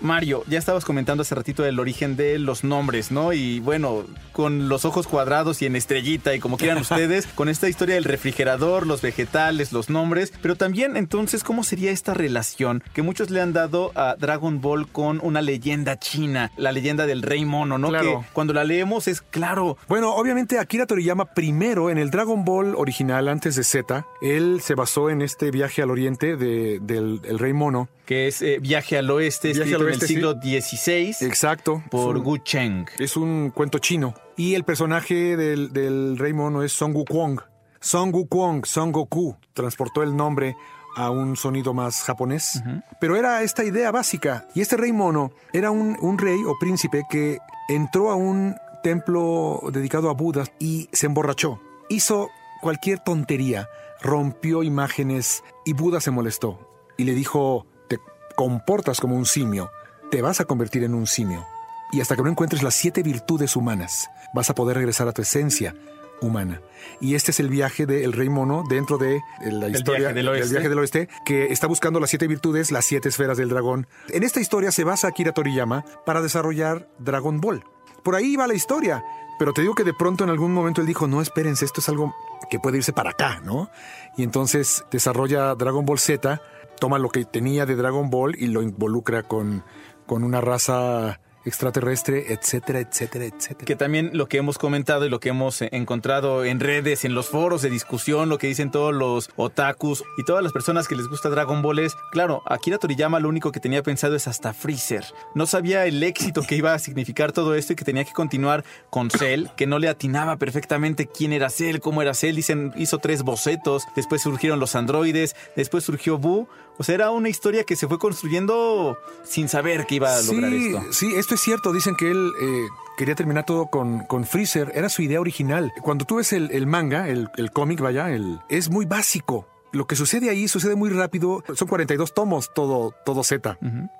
Mario, 0.00 0.44
ya 0.48 0.58
estabas 0.58 0.84
comentando 0.84 1.22
hace 1.22 1.34
ratito 1.34 1.64
el 1.64 1.78
origen 1.80 2.16
de 2.16 2.38
los 2.38 2.64
nombres, 2.64 3.10
¿no? 3.10 3.32
Y 3.32 3.60
bueno, 3.60 4.04
con 4.32 4.68
los 4.68 4.84
ojos 4.84 5.06
cuadrados 5.06 5.62
y 5.62 5.66
en 5.66 5.76
estrellita 5.76 6.34
y 6.34 6.38
como 6.40 6.56
quieran 6.56 6.78
ustedes, 6.82 7.26
con 7.26 7.48
esta 7.48 7.68
historia 7.68 7.94
del 7.96 8.04
refrigerador, 8.04 8.86
los 8.86 9.02
vegetales, 9.02 9.72
los 9.72 9.90
nombres, 9.90 10.32
pero 10.42 10.56
también 10.56 10.96
entonces, 10.96 11.42
¿cómo 11.44 11.64
sería 11.64 11.90
esta 11.90 12.14
relación 12.14 12.82
que 12.94 13.02
muchos 13.02 13.30
le 13.30 13.40
han 13.40 13.52
dado 13.52 13.92
a 13.94 14.16
Dragon 14.18 14.60
Ball 14.60 14.88
con 14.90 15.20
una 15.22 15.42
leyenda 15.42 15.98
china, 15.98 16.50
la 16.56 16.72
leyenda 16.72 17.06
del 17.06 17.22
rey 17.22 17.44
mono, 17.44 17.78
¿no? 17.78 17.88
Claro. 17.88 18.20
Que 18.20 18.26
cuando 18.32 18.52
la 18.52 18.64
leemos 18.64 19.08
es 19.08 19.20
claro, 19.22 19.76
Bueno, 19.88 20.14
obviamente 20.14 20.58
Akira 20.58 20.86
Toriyama 20.86 21.26
primero 21.34 21.90
en 21.90 21.98
el 21.98 22.10
Dragon 22.10 22.44
Ball 22.44 22.74
original 22.76 23.28
antes 23.28 23.56
de 23.56 23.64
Z, 23.64 24.06
él 24.22 24.60
se 24.62 24.74
basó 24.74 25.10
en 25.10 25.22
este 25.22 25.50
viaje 25.50 25.82
al 25.82 25.90
oriente 25.90 26.36
de- 26.36 26.78
del 26.80 27.20
el 27.24 27.38
rey 27.38 27.52
mono. 27.52 27.88
que 28.06 28.26
es 28.26 28.40
eh, 28.40 28.58
Viaje 28.60 28.96
al 28.96 29.10
Oeste, 29.10 29.52
Viaje 29.52 29.74
al 29.74 29.82
en 29.88 29.94
el 29.94 30.00
Oeste, 30.00 30.06
siglo 30.06 30.32
XVI 30.32 31.14
Exacto. 31.26 31.82
por 31.90 32.16
un- 32.16 32.22
Gu 32.24 32.38
Cheng. 32.38 32.86
Es 32.98 33.16
un 33.16 33.50
cuento 33.54 33.78
chino. 33.78 34.14
Y 34.36 34.54
el 34.54 34.64
personaje 34.64 35.36
del, 35.36 35.72
del 35.72 36.16
rey 36.18 36.32
mono 36.32 36.62
es 36.62 36.72
Son 36.72 36.94
Wukong. 36.94 37.40
Son 37.80 38.12
Wukong, 38.14 38.64
Son 38.64 38.90
Goku, 38.92 39.36
transportó 39.52 40.02
el 40.02 40.16
nombre 40.16 40.56
a 40.96 41.10
un 41.10 41.36
sonido 41.36 41.74
más 41.74 42.02
japonés. 42.02 42.60
Pero 43.00 43.14
era 43.16 43.42
esta 43.42 43.62
idea 43.64 43.90
básica. 43.92 44.48
Y 44.54 44.60
este 44.62 44.76
rey 44.76 44.92
mono 44.92 45.30
era 45.52 45.70
un, 45.70 45.96
un 46.00 46.18
rey 46.18 46.40
o 46.44 46.56
príncipe 46.58 47.02
que 47.08 47.38
entró 47.68 48.10
a 48.10 48.16
un 48.16 48.56
templo 48.82 49.60
dedicado 49.72 50.10
a 50.10 50.14
Buda 50.14 50.44
y 50.58 50.88
se 50.92 51.06
emborrachó. 51.06 51.60
Hizo 51.88 52.30
cualquier 52.62 52.98
tontería, 52.98 53.68
rompió 54.00 54.62
imágenes 54.64 55.44
y 55.64 55.72
Buda 55.72 56.00
se 56.00 56.10
molestó. 56.10 56.58
Y 56.96 57.04
le 57.04 57.14
dijo, 57.14 57.66
te 57.88 57.98
comportas 58.36 58.98
como 59.00 59.14
un 59.14 59.24
simio, 59.26 59.70
te 60.10 60.22
vas 60.22 60.40
a 60.40 60.44
convertir 60.44 60.84
en 60.84 60.94
un 60.94 61.06
simio. 61.06 61.46
Y 61.92 62.00
hasta 62.00 62.16
que 62.16 62.22
no 62.22 62.30
encuentres 62.30 62.62
las 62.62 62.74
siete 62.74 63.02
virtudes 63.02 63.56
humanas, 63.56 64.10
vas 64.34 64.50
a 64.50 64.54
poder 64.54 64.76
regresar 64.76 65.08
a 65.08 65.12
tu 65.12 65.22
esencia 65.22 65.74
humana. 66.20 66.60
Y 67.00 67.14
este 67.14 67.30
es 67.30 67.40
el 67.40 67.48
viaje 67.48 67.86
del 67.86 68.12
rey 68.12 68.28
mono 68.28 68.64
dentro 68.68 68.98
de 68.98 69.20
la 69.40 69.68
historia 69.68 70.12
viaje 70.12 70.14
del 70.14 70.50
viaje 70.50 70.68
del 70.68 70.78
oeste, 70.78 71.08
que 71.24 71.46
está 71.46 71.66
buscando 71.66 72.00
las 72.00 72.10
siete 72.10 72.26
virtudes, 72.26 72.70
las 72.70 72.84
siete 72.84 73.08
esferas 73.08 73.38
del 73.38 73.48
dragón. 73.48 73.86
En 74.08 74.22
esta 74.22 74.40
historia 74.40 74.72
se 74.72 74.84
basa 74.84 75.08
Akira 75.08 75.32
Toriyama 75.32 75.84
para 76.04 76.20
desarrollar 76.20 76.88
Dragon 76.98 77.40
Ball. 77.40 77.64
Por 78.02 78.14
ahí 78.14 78.36
va 78.36 78.46
la 78.46 78.54
historia. 78.54 79.02
Pero 79.38 79.52
te 79.52 79.60
digo 79.60 79.74
que 79.74 79.84
de 79.84 79.94
pronto 79.94 80.24
en 80.24 80.30
algún 80.30 80.52
momento 80.52 80.80
él 80.80 80.86
dijo, 80.86 81.06
no, 81.06 81.22
espérense, 81.22 81.64
esto 81.64 81.80
es 81.80 81.88
algo 81.88 82.12
que 82.50 82.58
puede 82.58 82.78
irse 82.78 82.92
para 82.92 83.10
acá, 83.10 83.40
¿no? 83.44 83.70
Y 84.16 84.24
entonces 84.24 84.84
desarrolla 84.90 85.54
Dragon 85.54 85.86
Ball 85.86 86.00
Z, 86.00 86.42
toma 86.80 86.98
lo 86.98 87.08
que 87.08 87.24
tenía 87.24 87.64
de 87.64 87.76
Dragon 87.76 88.10
Ball 88.10 88.34
y 88.36 88.48
lo 88.48 88.62
involucra 88.62 89.22
con, 89.22 89.62
con 90.08 90.24
una 90.24 90.40
raza 90.40 91.20
extraterrestre, 91.48 92.32
etcétera, 92.32 92.80
etcétera, 92.80 93.24
etcétera. 93.24 93.64
Que 93.64 93.76
también 93.76 94.10
lo 94.12 94.28
que 94.28 94.38
hemos 94.38 94.58
comentado 94.58 95.06
y 95.06 95.08
lo 95.08 95.20
que 95.20 95.30
hemos 95.30 95.60
eh, 95.62 95.68
encontrado 95.72 96.44
en 96.44 96.60
redes, 96.60 97.04
en 97.04 97.14
los 97.14 97.28
foros 97.28 97.62
de 97.62 97.70
discusión, 97.70 98.28
lo 98.28 98.38
que 98.38 98.46
dicen 98.46 98.70
todos 98.70 98.94
los 98.94 99.30
otakus 99.36 100.04
y 100.16 100.24
todas 100.24 100.42
las 100.42 100.52
personas 100.52 100.88
que 100.88 100.96
les 100.96 101.08
gusta 101.08 101.28
Dragon 101.28 101.62
Ball 101.62 101.80
es, 101.80 101.94
claro, 102.12 102.42
Akira 102.46 102.78
Toriyama 102.78 103.20
lo 103.20 103.28
único 103.28 103.52
que 103.52 103.60
tenía 103.60 103.82
pensado 103.82 104.16
es 104.16 104.28
hasta 104.28 104.52
Freezer. 104.52 105.04
No 105.34 105.46
sabía 105.46 105.86
el 105.86 106.02
éxito 106.02 106.42
que 106.42 106.56
iba 106.56 106.74
a 106.74 106.78
significar 106.78 107.32
todo 107.32 107.54
esto 107.54 107.72
y 107.72 107.76
que 107.76 107.84
tenía 107.84 108.04
que 108.04 108.12
continuar 108.12 108.64
con 108.90 109.10
Cell, 109.10 109.46
que 109.56 109.66
no 109.66 109.78
le 109.78 109.88
atinaba 109.88 110.36
perfectamente 110.36 111.06
quién 111.06 111.32
era 111.32 111.50
Cell, 111.50 111.78
cómo 111.78 112.02
era 112.02 112.14
Cell. 112.14 112.36
Dicen, 112.36 112.72
hizo 112.76 112.98
tres 112.98 113.22
bocetos, 113.22 113.84
después 113.96 114.22
surgieron 114.22 114.60
los 114.60 114.74
androides, 114.74 115.34
después 115.56 115.84
surgió 115.84 116.18
Boo. 116.18 116.48
O 116.80 116.84
sea, 116.84 116.94
era 116.94 117.10
una 117.10 117.28
historia 117.28 117.64
que 117.64 117.74
se 117.74 117.88
fue 117.88 117.98
construyendo 117.98 118.98
sin 119.24 119.48
saber 119.48 119.84
que 119.86 119.96
iba 119.96 120.16
a 120.16 120.22
lograr 120.22 120.50
sí, 120.50 120.66
esto. 120.66 120.92
Sí, 120.92 121.14
esto 121.16 121.34
es 121.34 121.37
cierto. 121.40 121.72
Dicen 121.72 121.96
que 121.96 122.10
él 122.10 122.32
eh, 122.40 122.66
quería 122.96 123.14
terminar 123.14 123.44
todo 123.44 123.66
con, 123.66 124.00
con 124.00 124.24
Freezer. 124.24 124.72
Era 124.74 124.88
su 124.88 125.02
idea 125.02 125.20
original. 125.20 125.72
Cuando 125.82 126.04
tú 126.04 126.16
ves 126.16 126.32
el, 126.32 126.50
el 126.50 126.66
manga, 126.66 127.08
el, 127.08 127.28
el 127.36 127.50
cómic, 127.50 127.80
vaya, 127.80 128.10
el, 128.10 128.40
es 128.48 128.70
muy 128.70 128.86
básico. 128.86 129.46
Lo 129.72 129.86
que 129.86 129.96
sucede 129.96 130.30
ahí 130.30 130.48
sucede 130.48 130.76
muy 130.76 130.90
rápido. 130.90 131.42
Son 131.54 131.68
42 131.68 132.14
tomos, 132.14 132.52
todo, 132.54 132.94
todo 133.04 133.22
Z. 133.22 133.58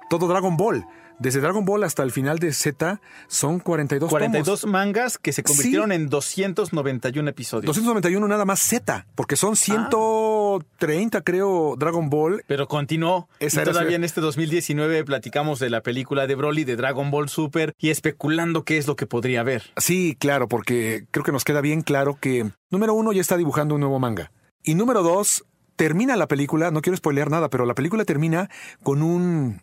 Todo 0.08 0.28
Dragon 0.28 0.56
Ball. 0.56 0.86
Desde 1.18 1.40
Dragon 1.40 1.64
Ball 1.64 1.82
hasta 1.84 2.02
el 2.04 2.12
final 2.12 2.38
de 2.38 2.52
Z 2.52 3.00
son 3.26 3.58
42 3.58 4.08
42 4.08 4.60
tomos. 4.60 4.72
mangas 4.72 5.18
que 5.18 5.32
se 5.32 5.42
convirtieron 5.42 5.90
Sí. 5.90 5.96
en 5.96 6.08
291 6.08 7.28
episodios. 7.30 7.66
291 7.66 8.28
nada 8.28 8.44
más 8.44 8.60
Z, 8.60 9.06
porque 9.16 9.34
son 9.36 9.56
130 9.56 11.20
creo 11.22 11.74
Dragon 11.76 12.08
Ball. 12.10 12.44
Pero 12.46 12.68
continuó. 12.68 13.28
Esa 13.40 13.62
y 13.62 13.64
todavía 13.64 13.96
en 13.96 14.04
este 14.04 14.20
2019 14.20 15.04
platicamos 15.04 15.58
de 15.58 15.70
la 15.70 15.82
película 15.82 16.26
de 16.26 16.34
Broly 16.34 16.64
de 16.64 16.76
Dragon 16.76 17.10
Ball 17.10 17.28
Super 17.28 17.74
y 17.78 17.90
especulando 17.90 18.64
qué 18.64 18.78
es 18.78 18.86
lo 18.86 18.96
que 18.96 19.06
podría 19.06 19.40
haber. 19.40 19.64
Sí, 19.76 20.16
claro, 20.18 20.48
porque 20.48 21.04
creo 21.10 21.24
que 21.24 21.32
nos 21.32 21.44
queda 21.44 21.60
bien 21.60 21.82
claro 21.82 22.16
que 22.20 22.50
número 22.70 22.94
uno 22.94 23.12
ya 23.12 23.20
está 23.20 23.36
dibujando 23.36 23.74
un 23.74 23.80
nuevo 23.80 23.98
manga. 23.98 24.30
Y 24.62 24.74
número 24.74 25.02
dos, 25.02 25.44
termina 25.76 26.16
la 26.16 26.26
película, 26.28 26.70
no 26.70 26.82
quiero 26.82 26.96
spoilear 26.96 27.30
nada, 27.30 27.48
pero 27.50 27.64
la 27.66 27.74
película 27.74 28.04
termina 28.04 28.50
con 28.82 29.02
un 29.02 29.62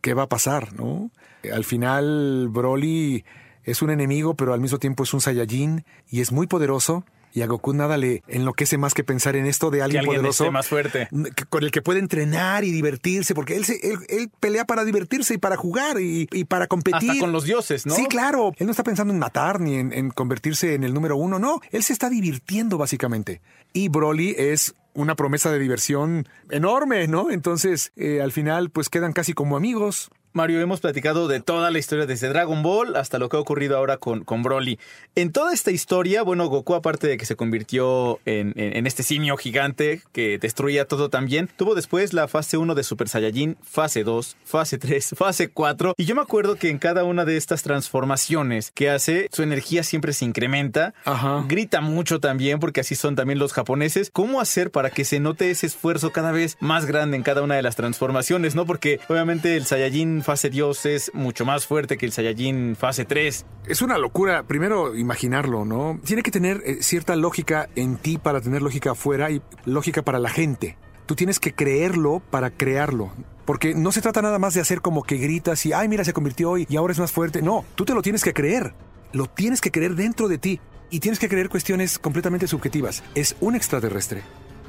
¿qué 0.00 0.14
va 0.14 0.24
a 0.24 0.28
pasar? 0.28 0.72
¿No? 0.74 1.10
Al 1.52 1.64
final, 1.64 2.48
Broly 2.50 3.24
es 3.64 3.82
un 3.82 3.90
enemigo, 3.90 4.34
pero 4.34 4.52
al 4.54 4.60
mismo 4.60 4.78
tiempo 4.78 5.04
es 5.04 5.14
un 5.14 5.20
Saiyajin 5.20 5.84
y 6.08 6.20
es 6.20 6.32
muy 6.32 6.46
poderoso. 6.46 7.04
Y 7.32 7.42
a 7.42 7.46
Goku 7.46 7.72
nada 7.72 7.96
le 7.96 8.24
enloquece 8.26 8.76
más 8.76 8.92
que 8.92 9.04
pensar 9.04 9.36
en 9.36 9.46
esto 9.46 9.70
de 9.70 9.78
Que 9.78 9.82
alguien 9.84 10.04
poderoso. 10.04 10.50
más 10.50 10.66
fuerte. 10.66 11.08
con 11.48 11.62
el 11.62 11.70
que 11.70 11.80
puede 11.80 12.00
entrenar 12.00 12.64
y 12.64 12.72
divertirse, 12.72 13.36
porque 13.36 13.54
él, 13.54 13.64
se, 13.64 13.74
él, 13.88 13.98
él 14.08 14.30
pelea 14.40 14.64
para 14.64 14.84
divertirse 14.84 15.34
y 15.34 15.38
para 15.38 15.56
jugar 15.56 16.00
y, 16.00 16.26
y 16.32 16.44
para 16.44 16.66
competir. 16.66 17.08
Hasta 17.12 17.20
con 17.20 17.30
los 17.30 17.44
dioses, 17.44 17.86
¿no? 17.86 17.94
Sí, 17.94 18.06
claro. 18.06 18.52
Él 18.58 18.66
no 18.66 18.72
está 18.72 18.82
pensando 18.82 19.14
en 19.14 19.20
matar 19.20 19.60
ni 19.60 19.76
en, 19.76 19.92
en 19.92 20.10
convertirse 20.10 20.74
en 20.74 20.82
el 20.82 20.92
número 20.92 21.16
uno, 21.16 21.38
no. 21.38 21.60
Él 21.70 21.84
se 21.84 21.92
está 21.92 22.10
divirtiendo 22.10 22.78
básicamente. 22.78 23.40
Y 23.72 23.90
Broly 23.90 24.34
es 24.36 24.74
una 24.94 25.16
promesa 25.16 25.50
de 25.50 25.58
diversión 25.58 26.28
enorme, 26.50 27.06
¿no? 27.08 27.30
Entonces, 27.30 27.92
eh, 27.96 28.20
al 28.22 28.32
final, 28.32 28.70
pues 28.70 28.88
quedan 28.88 29.12
casi 29.12 29.32
como 29.32 29.56
amigos. 29.56 30.10
Mario, 30.32 30.60
hemos 30.60 30.80
platicado 30.80 31.26
de 31.26 31.40
toda 31.40 31.70
la 31.72 31.78
historia 31.80 32.06
desde 32.06 32.28
Dragon 32.28 32.62
Ball 32.62 32.94
hasta 32.94 33.18
lo 33.18 33.28
que 33.28 33.36
ha 33.36 33.40
ocurrido 33.40 33.76
ahora 33.76 33.96
con, 33.96 34.22
con 34.24 34.42
Broly. 34.44 34.78
En 35.16 35.32
toda 35.32 35.52
esta 35.52 35.72
historia, 35.72 36.22
bueno, 36.22 36.46
Goku, 36.46 36.74
aparte 36.74 37.08
de 37.08 37.16
que 37.16 37.26
se 37.26 37.34
convirtió 37.34 38.20
en, 38.26 38.52
en- 38.56 38.76
en 38.76 38.86
este 38.86 39.02
simio 39.02 39.36
gigante 39.36 40.02
que 40.12 40.38
destruía 40.38 40.86
todo 40.86 41.08
también, 41.10 41.48
tuvo 41.56 41.74
después 41.74 42.12
la 42.12 42.28
fase 42.28 42.56
1 42.58 42.74
de 42.76 42.84
Super 42.84 43.08
Saiyajin, 43.08 43.56
fase 43.62 44.04
2, 44.04 44.36
fase 44.44 44.78
3, 44.78 45.14
fase 45.16 45.48
4. 45.48 45.94
Y 45.96 46.04
yo 46.04 46.14
me 46.14 46.22
acuerdo 46.22 46.54
que 46.54 46.70
en 46.70 46.78
cada 46.78 47.02
una 47.02 47.24
de 47.24 47.36
estas 47.36 47.62
transformaciones 47.64 48.70
que 48.70 48.88
hace, 48.88 49.28
su 49.32 49.42
energía 49.42 49.82
siempre 49.82 50.12
se 50.12 50.24
incrementa. 50.24 50.94
Ajá. 51.04 51.44
Grita 51.48 51.80
mucho 51.80 52.20
también, 52.20 52.60
porque 52.60 52.80
así 52.80 52.94
son 52.94 53.16
también 53.16 53.38
los 53.38 53.52
japoneses. 53.52 54.10
¿Cómo 54.12 54.40
hacer 54.40 54.70
para 54.70 54.90
que 54.90 55.04
se 55.04 55.20
note 55.20 55.50
ese 55.50 55.66
esfuerzo 55.66 56.12
cada 56.12 56.32
vez 56.32 56.56
más 56.60 56.86
grande 56.86 57.16
en 57.16 57.22
cada 57.22 57.42
una 57.42 57.56
de 57.56 57.62
las 57.62 57.76
transformaciones, 57.76 58.54
no? 58.54 58.64
Porque 58.64 59.00
obviamente 59.08 59.56
el 59.56 59.66
Saiyajin 59.66 60.19
fase 60.22 60.50
Dios 60.50 60.86
es 60.86 61.10
mucho 61.14 61.44
más 61.44 61.66
fuerte 61.66 61.96
que 61.96 62.06
el 62.06 62.12
Saiyajin 62.12 62.76
fase 62.76 63.04
3. 63.04 63.46
Es 63.66 63.82
una 63.82 63.98
locura, 63.98 64.44
primero, 64.44 64.96
imaginarlo, 64.96 65.64
¿no? 65.64 66.00
Tiene 66.04 66.22
que 66.22 66.30
tener 66.30 66.62
eh, 66.64 66.82
cierta 66.82 67.16
lógica 67.16 67.68
en 67.76 67.96
ti 67.96 68.18
para 68.18 68.40
tener 68.40 68.62
lógica 68.62 68.92
afuera 68.92 69.30
y 69.30 69.42
lógica 69.64 70.02
para 70.02 70.18
la 70.18 70.30
gente. 70.30 70.76
Tú 71.06 71.14
tienes 71.14 71.40
que 71.40 71.52
creerlo 71.52 72.22
para 72.30 72.50
crearlo. 72.50 73.12
Porque 73.44 73.74
no 73.74 73.92
se 73.92 74.00
trata 74.00 74.22
nada 74.22 74.38
más 74.38 74.54
de 74.54 74.60
hacer 74.60 74.80
como 74.80 75.02
que 75.02 75.16
gritas 75.16 75.66
y, 75.66 75.72
ay, 75.72 75.88
mira, 75.88 76.04
se 76.04 76.12
convirtió 76.12 76.56
y, 76.56 76.66
y 76.68 76.76
ahora 76.76 76.92
es 76.92 77.00
más 77.00 77.12
fuerte. 77.12 77.42
No, 77.42 77.64
tú 77.74 77.84
te 77.84 77.94
lo 77.94 78.02
tienes 78.02 78.22
que 78.22 78.32
creer. 78.32 78.74
Lo 79.12 79.26
tienes 79.26 79.60
que 79.60 79.70
creer 79.70 79.96
dentro 79.96 80.28
de 80.28 80.38
ti. 80.38 80.60
Y 80.90 81.00
tienes 81.00 81.18
que 81.18 81.28
creer 81.28 81.48
cuestiones 81.48 81.98
completamente 81.98 82.46
subjetivas. 82.46 83.02
Es 83.14 83.36
un 83.40 83.54
extraterrestre. 83.54 84.22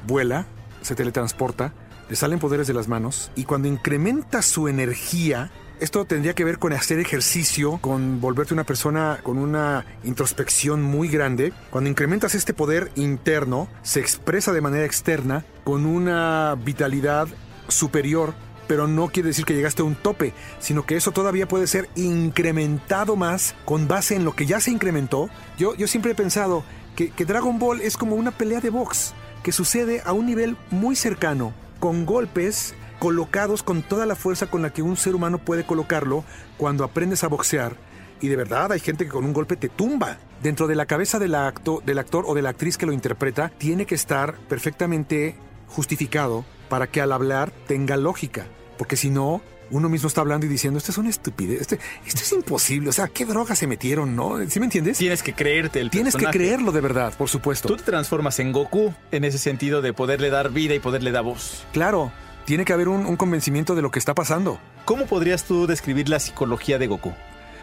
Vuela, 0.06 0.46
se 0.82 0.94
teletransporta, 0.94 1.72
le 2.12 2.16
salen 2.16 2.38
poderes 2.38 2.66
de 2.66 2.74
las 2.74 2.88
manos 2.88 3.30
y 3.36 3.44
cuando 3.44 3.68
incrementa 3.68 4.42
su 4.42 4.68
energía, 4.68 5.50
esto 5.80 6.04
tendría 6.04 6.34
que 6.34 6.44
ver 6.44 6.58
con 6.58 6.74
hacer 6.74 6.98
ejercicio, 6.98 7.78
con 7.80 8.20
volverte 8.20 8.52
una 8.52 8.64
persona 8.64 9.20
con 9.22 9.38
una 9.38 9.86
introspección 10.04 10.82
muy 10.82 11.08
grande. 11.08 11.54
Cuando 11.70 11.88
incrementas 11.88 12.34
este 12.34 12.52
poder 12.52 12.92
interno, 12.96 13.66
se 13.80 14.00
expresa 14.00 14.52
de 14.52 14.60
manera 14.60 14.84
externa 14.84 15.46
con 15.64 15.86
una 15.86 16.54
vitalidad 16.62 17.28
superior, 17.68 18.34
pero 18.68 18.86
no 18.86 19.08
quiere 19.08 19.28
decir 19.28 19.46
que 19.46 19.54
llegaste 19.54 19.80
a 19.80 19.86
un 19.86 19.94
tope, 19.94 20.34
sino 20.60 20.84
que 20.84 20.96
eso 20.96 21.12
todavía 21.12 21.48
puede 21.48 21.66
ser 21.66 21.88
incrementado 21.94 23.16
más 23.16 23.54
con 23.64 23.88
base 23.88 24.16
en 24.16 24.26
lo 24.26 24.36
que 24.36 24.44
ya 24.44 24.60
se 24.60 24.70
incrementó. 24.70 25.30
Yo, 25.56 25.74
yo 25.76 25.88
siempre 25.88 26.12
he 26.12 26.14
pensado 26.14 26.62
que, 26.94 27.08
que 27.08 27.24
Dragon 27.24 27.58
Ball 27.58 27.80
es 27.80 27.96
como 27.96 28.16
una 28.16 28.32
pelea 28.32 28.60
de 28.60 28.68
box 28.68 29.14
que 29.42 29.52
sucede 29.52 30.02
a 30.04 30.12
un 30.12 30.26
nivel 30.26 30.58
muy 30.70 30.94
cercano, 30.94 31.54
con 31.82 32.06
golpes 32.06 32.76
colocados 33.00 33.64
con 33.64 33.82
toda 33.82 34.06
la 34.06 34.14
fuerza 34.14 34.46
con 34.46 34.62
la 34.62 34.72
que 34.72 34.82
un 34.82 34.96
ser 34.96 35.16
humano 35.16 35.38
puede 35.38 35.66
colocarlo 35.66 36.22
cuando 36.56 36.84
aprendes 36.84 37.24
a 37.24 37.26
boxear. 37.26 37.74
Y 38.20 38.28
de 38.28 38.36
verdad 38.36 38.70
hay 38.70 38.78
gente 38.78 39.04
que 39.04 39.10
con 39.10 39.24
un 39.24 39.32
golpe 39.32 39.56
te 39.56 39.68
tumba. 39.68 40.18
Dentro 40.44 40.68
de 40.68 40.76
la 40.76 40.86
cabeza 40.86 41.18
del, 41.18 41.34
acto, 41.34 41.82
del 41.84 41.98
actor 41.98 42.24
o 42.28 42.34
de 42.34 42.42
la 42.42 42.50
actriz 42.50 42.78
que 42.78 42.86
lo 42.86 42.92
interpreta, 42.92 43.50
tiene 43.58 43.84
que 43.84 43.96
estar 43.96 44.36
perfectamente 44.48 45.34
justificado 45.66 46.44
para 46.68 46.86
que 46.86 47.00
al 47.00 47.10
hablar 47.10 47.50
tenga 47.66 47.96
lógica. 47.96 48.46
Porque 48.78 48.94
si 48.94 49.10
no, 49.10 49.42
uno 49.72 49.88
mismo 49.88 50.06
está 50.06 50.20
hablando 50.20 50.46
y 50.46 50.48
diciendo, 50.48 50.78
esto 50.78 50.92
es 50.92 50.98
una 50.98 51.10
estupidez, 51.10 51.62
esto, 51.62 51.76
esto 52.06 52.20
es 52.20 52.32
imposible. 52.32 52.90
O 52.90 52.92
sea, 52.92 53.08
¿qué 53.08 53.24
drogas 53.24 53.58
se 53.58 53.66
metieron, 53.66 54.14
no? 54.14 54.38
¿Sí 54.48 54.60
me 54.60 54.66
entiendes? 54.66 54.98
Tienes 54.98 55.22
que 55.22 55.32
creerte 55.32 55.80
el 55.80 55.90
Tienes 55.90 56.14
que 56.14 56.26
creerlo 56.26 56.70
de 56.72 56.80
verdad, 56.80 57.12
por 57.16 57.28
supuesto. 57.28 57.68
Tú 57.68 57.76
te 57.76 57.82
transformas 57.82 58.38
en 58.38 58.52
Goku 58.52 58.94
en 59.10 59.24
ese 59.24 59.38
sentido 59.38 59.82
de 59.82 59.92
poderle 59.92 60.30
dar 60.30 60.50
vida 60.50 60.74
y 60.74 60.78
poderle 60.78 61.10
dar 61.10 61.24
voz. 61.24 61.64
Claro, 61.72 62.12
tiene 62.44 62.64
que 62.64 62.72
haber 62.72 62.88
un, 62.88 63.06
un 63.06 63.16
convencimiento 63.16 63.74
de 63.74 63.82
lo 63.82 63.90
que 63.90 63.98
está 63.98 64.14
pasando. 64.14 64.58
¿Cómo 64.84 65.06
podrías 65.06 65.44
tú 65.44 65.66
describir 65.66 66.08
la 66.08 66.20
psicología 66.20 66.78
de 66.78 66.86
Goku? 66.86 67.12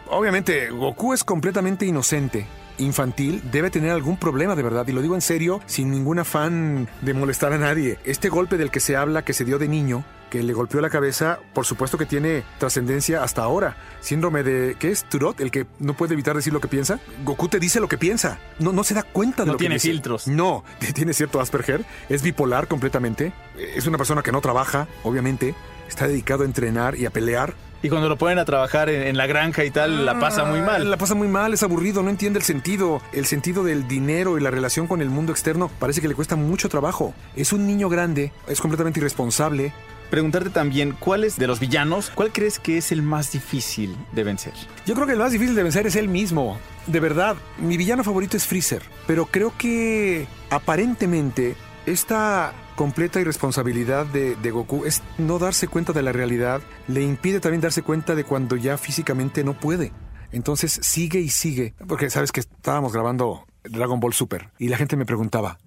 Obviamente, 0.08 0.70
Goku 0.70 1.14
es 1.14 1.22
completamente 1.22 1.86
inocente, 1.86 2.44
infantil, 2.78 3.42
debe 3.52 3.70
tener 3.70 3.92
algún 3.92 4.16
problema 4.16 4.56
de 4.56 4.62
verdad, 4.64 4.86
y 4.88 4.92
lo 4.92 5.02
digo 5.02 5.14
en 5.14 5.20
serio, 5.20 5.60
sin 5.66 5.90
ningún 5.90 6.18
afán 6.18 6.88
de 7.02 7.14
molestar 7.14 7.52
a 7.52 7.58
nadie. 7.58 7.98
Este 8.04 8.28
golpe 8.28 8.56
del 8.56 8.72
que 8.72 8.80
se 8.80 8.96
habla, 8.96 9.22
que 9.22 9.34
se 9.34 9.44
dio 9.44 9.60
de 9.60 9.68
niño, 9.68 10.04
que 10.30 10.42
le 10.42 10.52
golpeó 10.52 10.80
la 10.80 10.88
cabeza, 10.90 11.38
por 11.52 11.66
supuesto 11.66 11.98
que 11.98 12.06
tiene 12.06 12.44
trascendencia 12.58 13.22
hasta 13.22 13.42
ahora. 13.42 13.76
Síndrome 14.00 14.42
de, 14.42 14.76
¿qué 14.78 14.90
es? 14.90 15.04
Turot, 15.04 15.40
el 15.40 15.50
que 15.50 15.66
no 15.78 15.94
puede 15.94 16.14
evitar 16.14 16.36
decir 16.36 16.52
lo 16.52 16.60
que 16.60 16.68
piensa. 16.68 17.00
Goku 17.24 17.48
te 17.48 17.58
dice 17.58 17.80
lo 17.80 17.88
que 17.88 17.98
piensa. 17.98 18.38
No, 18.58 18.72
no 18.72 18.84
se 18.84 18.94
da 18.94 19.02
cuenta 19.02 19.42
de 19.42 19.48
No 19.48 19.52
lo 19.54 19.58
tiene 19.58 19.74
que 19.74 19.80
dice. 19.80 19.88
filtros. 19.88 20.28
No, 20.28 20.64
tiene 20.94 21.12
cierto 21.12 21.40
Asperger, 21.40 21.84
es 22.08 22.22
bipolar 22.22 22.68
completamente, 22.68 23.32
es 23.58 23.86
una 23.86 23.98
persona 23.98 24.22
que 24.22 24.32
no 24.32 24.40
trabaja, 24.40 24.86
obviamente, 25.02 25.54
está 25.88 26.06
dedicado 26.06 26.44
a 26.44 26.46
entrenar 26.46 26.96
y 26.96 27.06
a 27.06 27.10
pelear. 27.10 27.54
Y 27.82 27.88
cuando 27.88 28.10
lo 28.10 28.18
ponen 28.18 28.38
a 28.38 28.44
trabajar 28.44 28.90
en, 28.90 29.00
en 29.06 29.16
la 29.16 29.26
granja 29.26 29.64
y 29.64 29.70
tal, 29.70 30.04
la 30.04 30.20
pasa 30.20 30.44
muy 30.44 30.60
mal. 30.60 30.90
La 30.90 30.98
pasa 30.98 31.14
muy 31.14 31.28
mal, 31.28 31.54
es 31.54 31.62
aburrido, 31.62 32.02
no 32.02 32.10
entiende 32.10 32.38
el 32.38 32.44
sentido. 32.44 33.00
El 33.14 33.24
sentido 33.24 33.64
del 33.64 33.88
dinero 33.88 34.36
y 34.36 34.42
la 34.42 34.50
relación 34.50 34.86
con 34.86 35.00
el 35.00 35.08
mundo 35.08 35.32
externo 35.32 35.70
parece 35.78 36.02
que 36.02 36.08
le 36.08 36.14
cuesta 36.14 36.36
mucho 36.36 36.68
trabajo. 36.68 37.14
Es 37.36 37.54
un 37.54 37.66
niño 37.66 37.88
grande, 37.88 38.32
es 38.48 38.60
completamente 38.60 39.00
irresponsable. 39.00 39.72
Preguntarte 40.10 40.50
también, 40.50 40.96
¿cuáles 40.98 41.36
de 41.36 41.46
los 41.46 41.60
villanos, 41.60 42.10
cuál 42.12 42.32
crees 42.32 42.58
que 42.58 42.78
es 42.78 42.90
el 42.90 43.00
más 43.00 43.30
difícil 43.30 43.96
de 44.10 44.24
vencer? 44.24 44.52
Yo 44.84 44.94
creo 44.94 45.06
que 45.06 45.12
el 45.12 45.20
más 45.20 45.30
difícil 45.30 45.54
de 45.54 45.62
vencer 45.62 45.86
es 45.86 45.94
él 45.94 46.08
mismo. 46.08 46.58
De 46.88 46.98
verdad, 46.98 47.36
mi 47.58 47.76
villano 47.76 48.02
favorito 48.02 48.36
es 48.36 48.44
Freezer. 48.44 48.82
Pero 49.06 49.26
creo 49.26 49.54
que 49.56 50.26
aparentemente 50.50 51.54
esta 51.86 52.52
completa 52.74 53.20
irresponsabilidad 53.20 54.04
de, 54.06 54.34
de 54.34 54.50
Goku 54.50 54.84
es 54.84 55.00
no 55.18 55.38
darse 55.38 55.68
cuenta 55.68 55.92
de 55.92 56.02
la 56.02 56.10
realidad, 56.10 56.60
le 56.88 57.02
impide 57.02 57.38
también 57.38 57.60
darse 57.60 57.82
cuenta 57.82 58.16
de 58.16 58.24
cuando 58.24 58.56
ya 58.56 58.78
físicamente 58.78 59.44
no 59.44 59.54
puede. 59.54 59.92
Entonces 60.32 60.80
sigue 60.82 61.20
y 61.20 61.28
sigue. 61.28 61.74
Porque 61.86 62.10
sabes 62.10 62.32
que 62.32 62.40
estábamos 62.40 62.92
grabando 62.92 63.46
Dragon 63.62 64.00
Ball 64.00 64.12
Super 64.12 64.50
y 64.58 64.68
la 64.68 64.76
gente 64.76 64.96
me 64.96 65.06
preguntaba, 65.06 65.58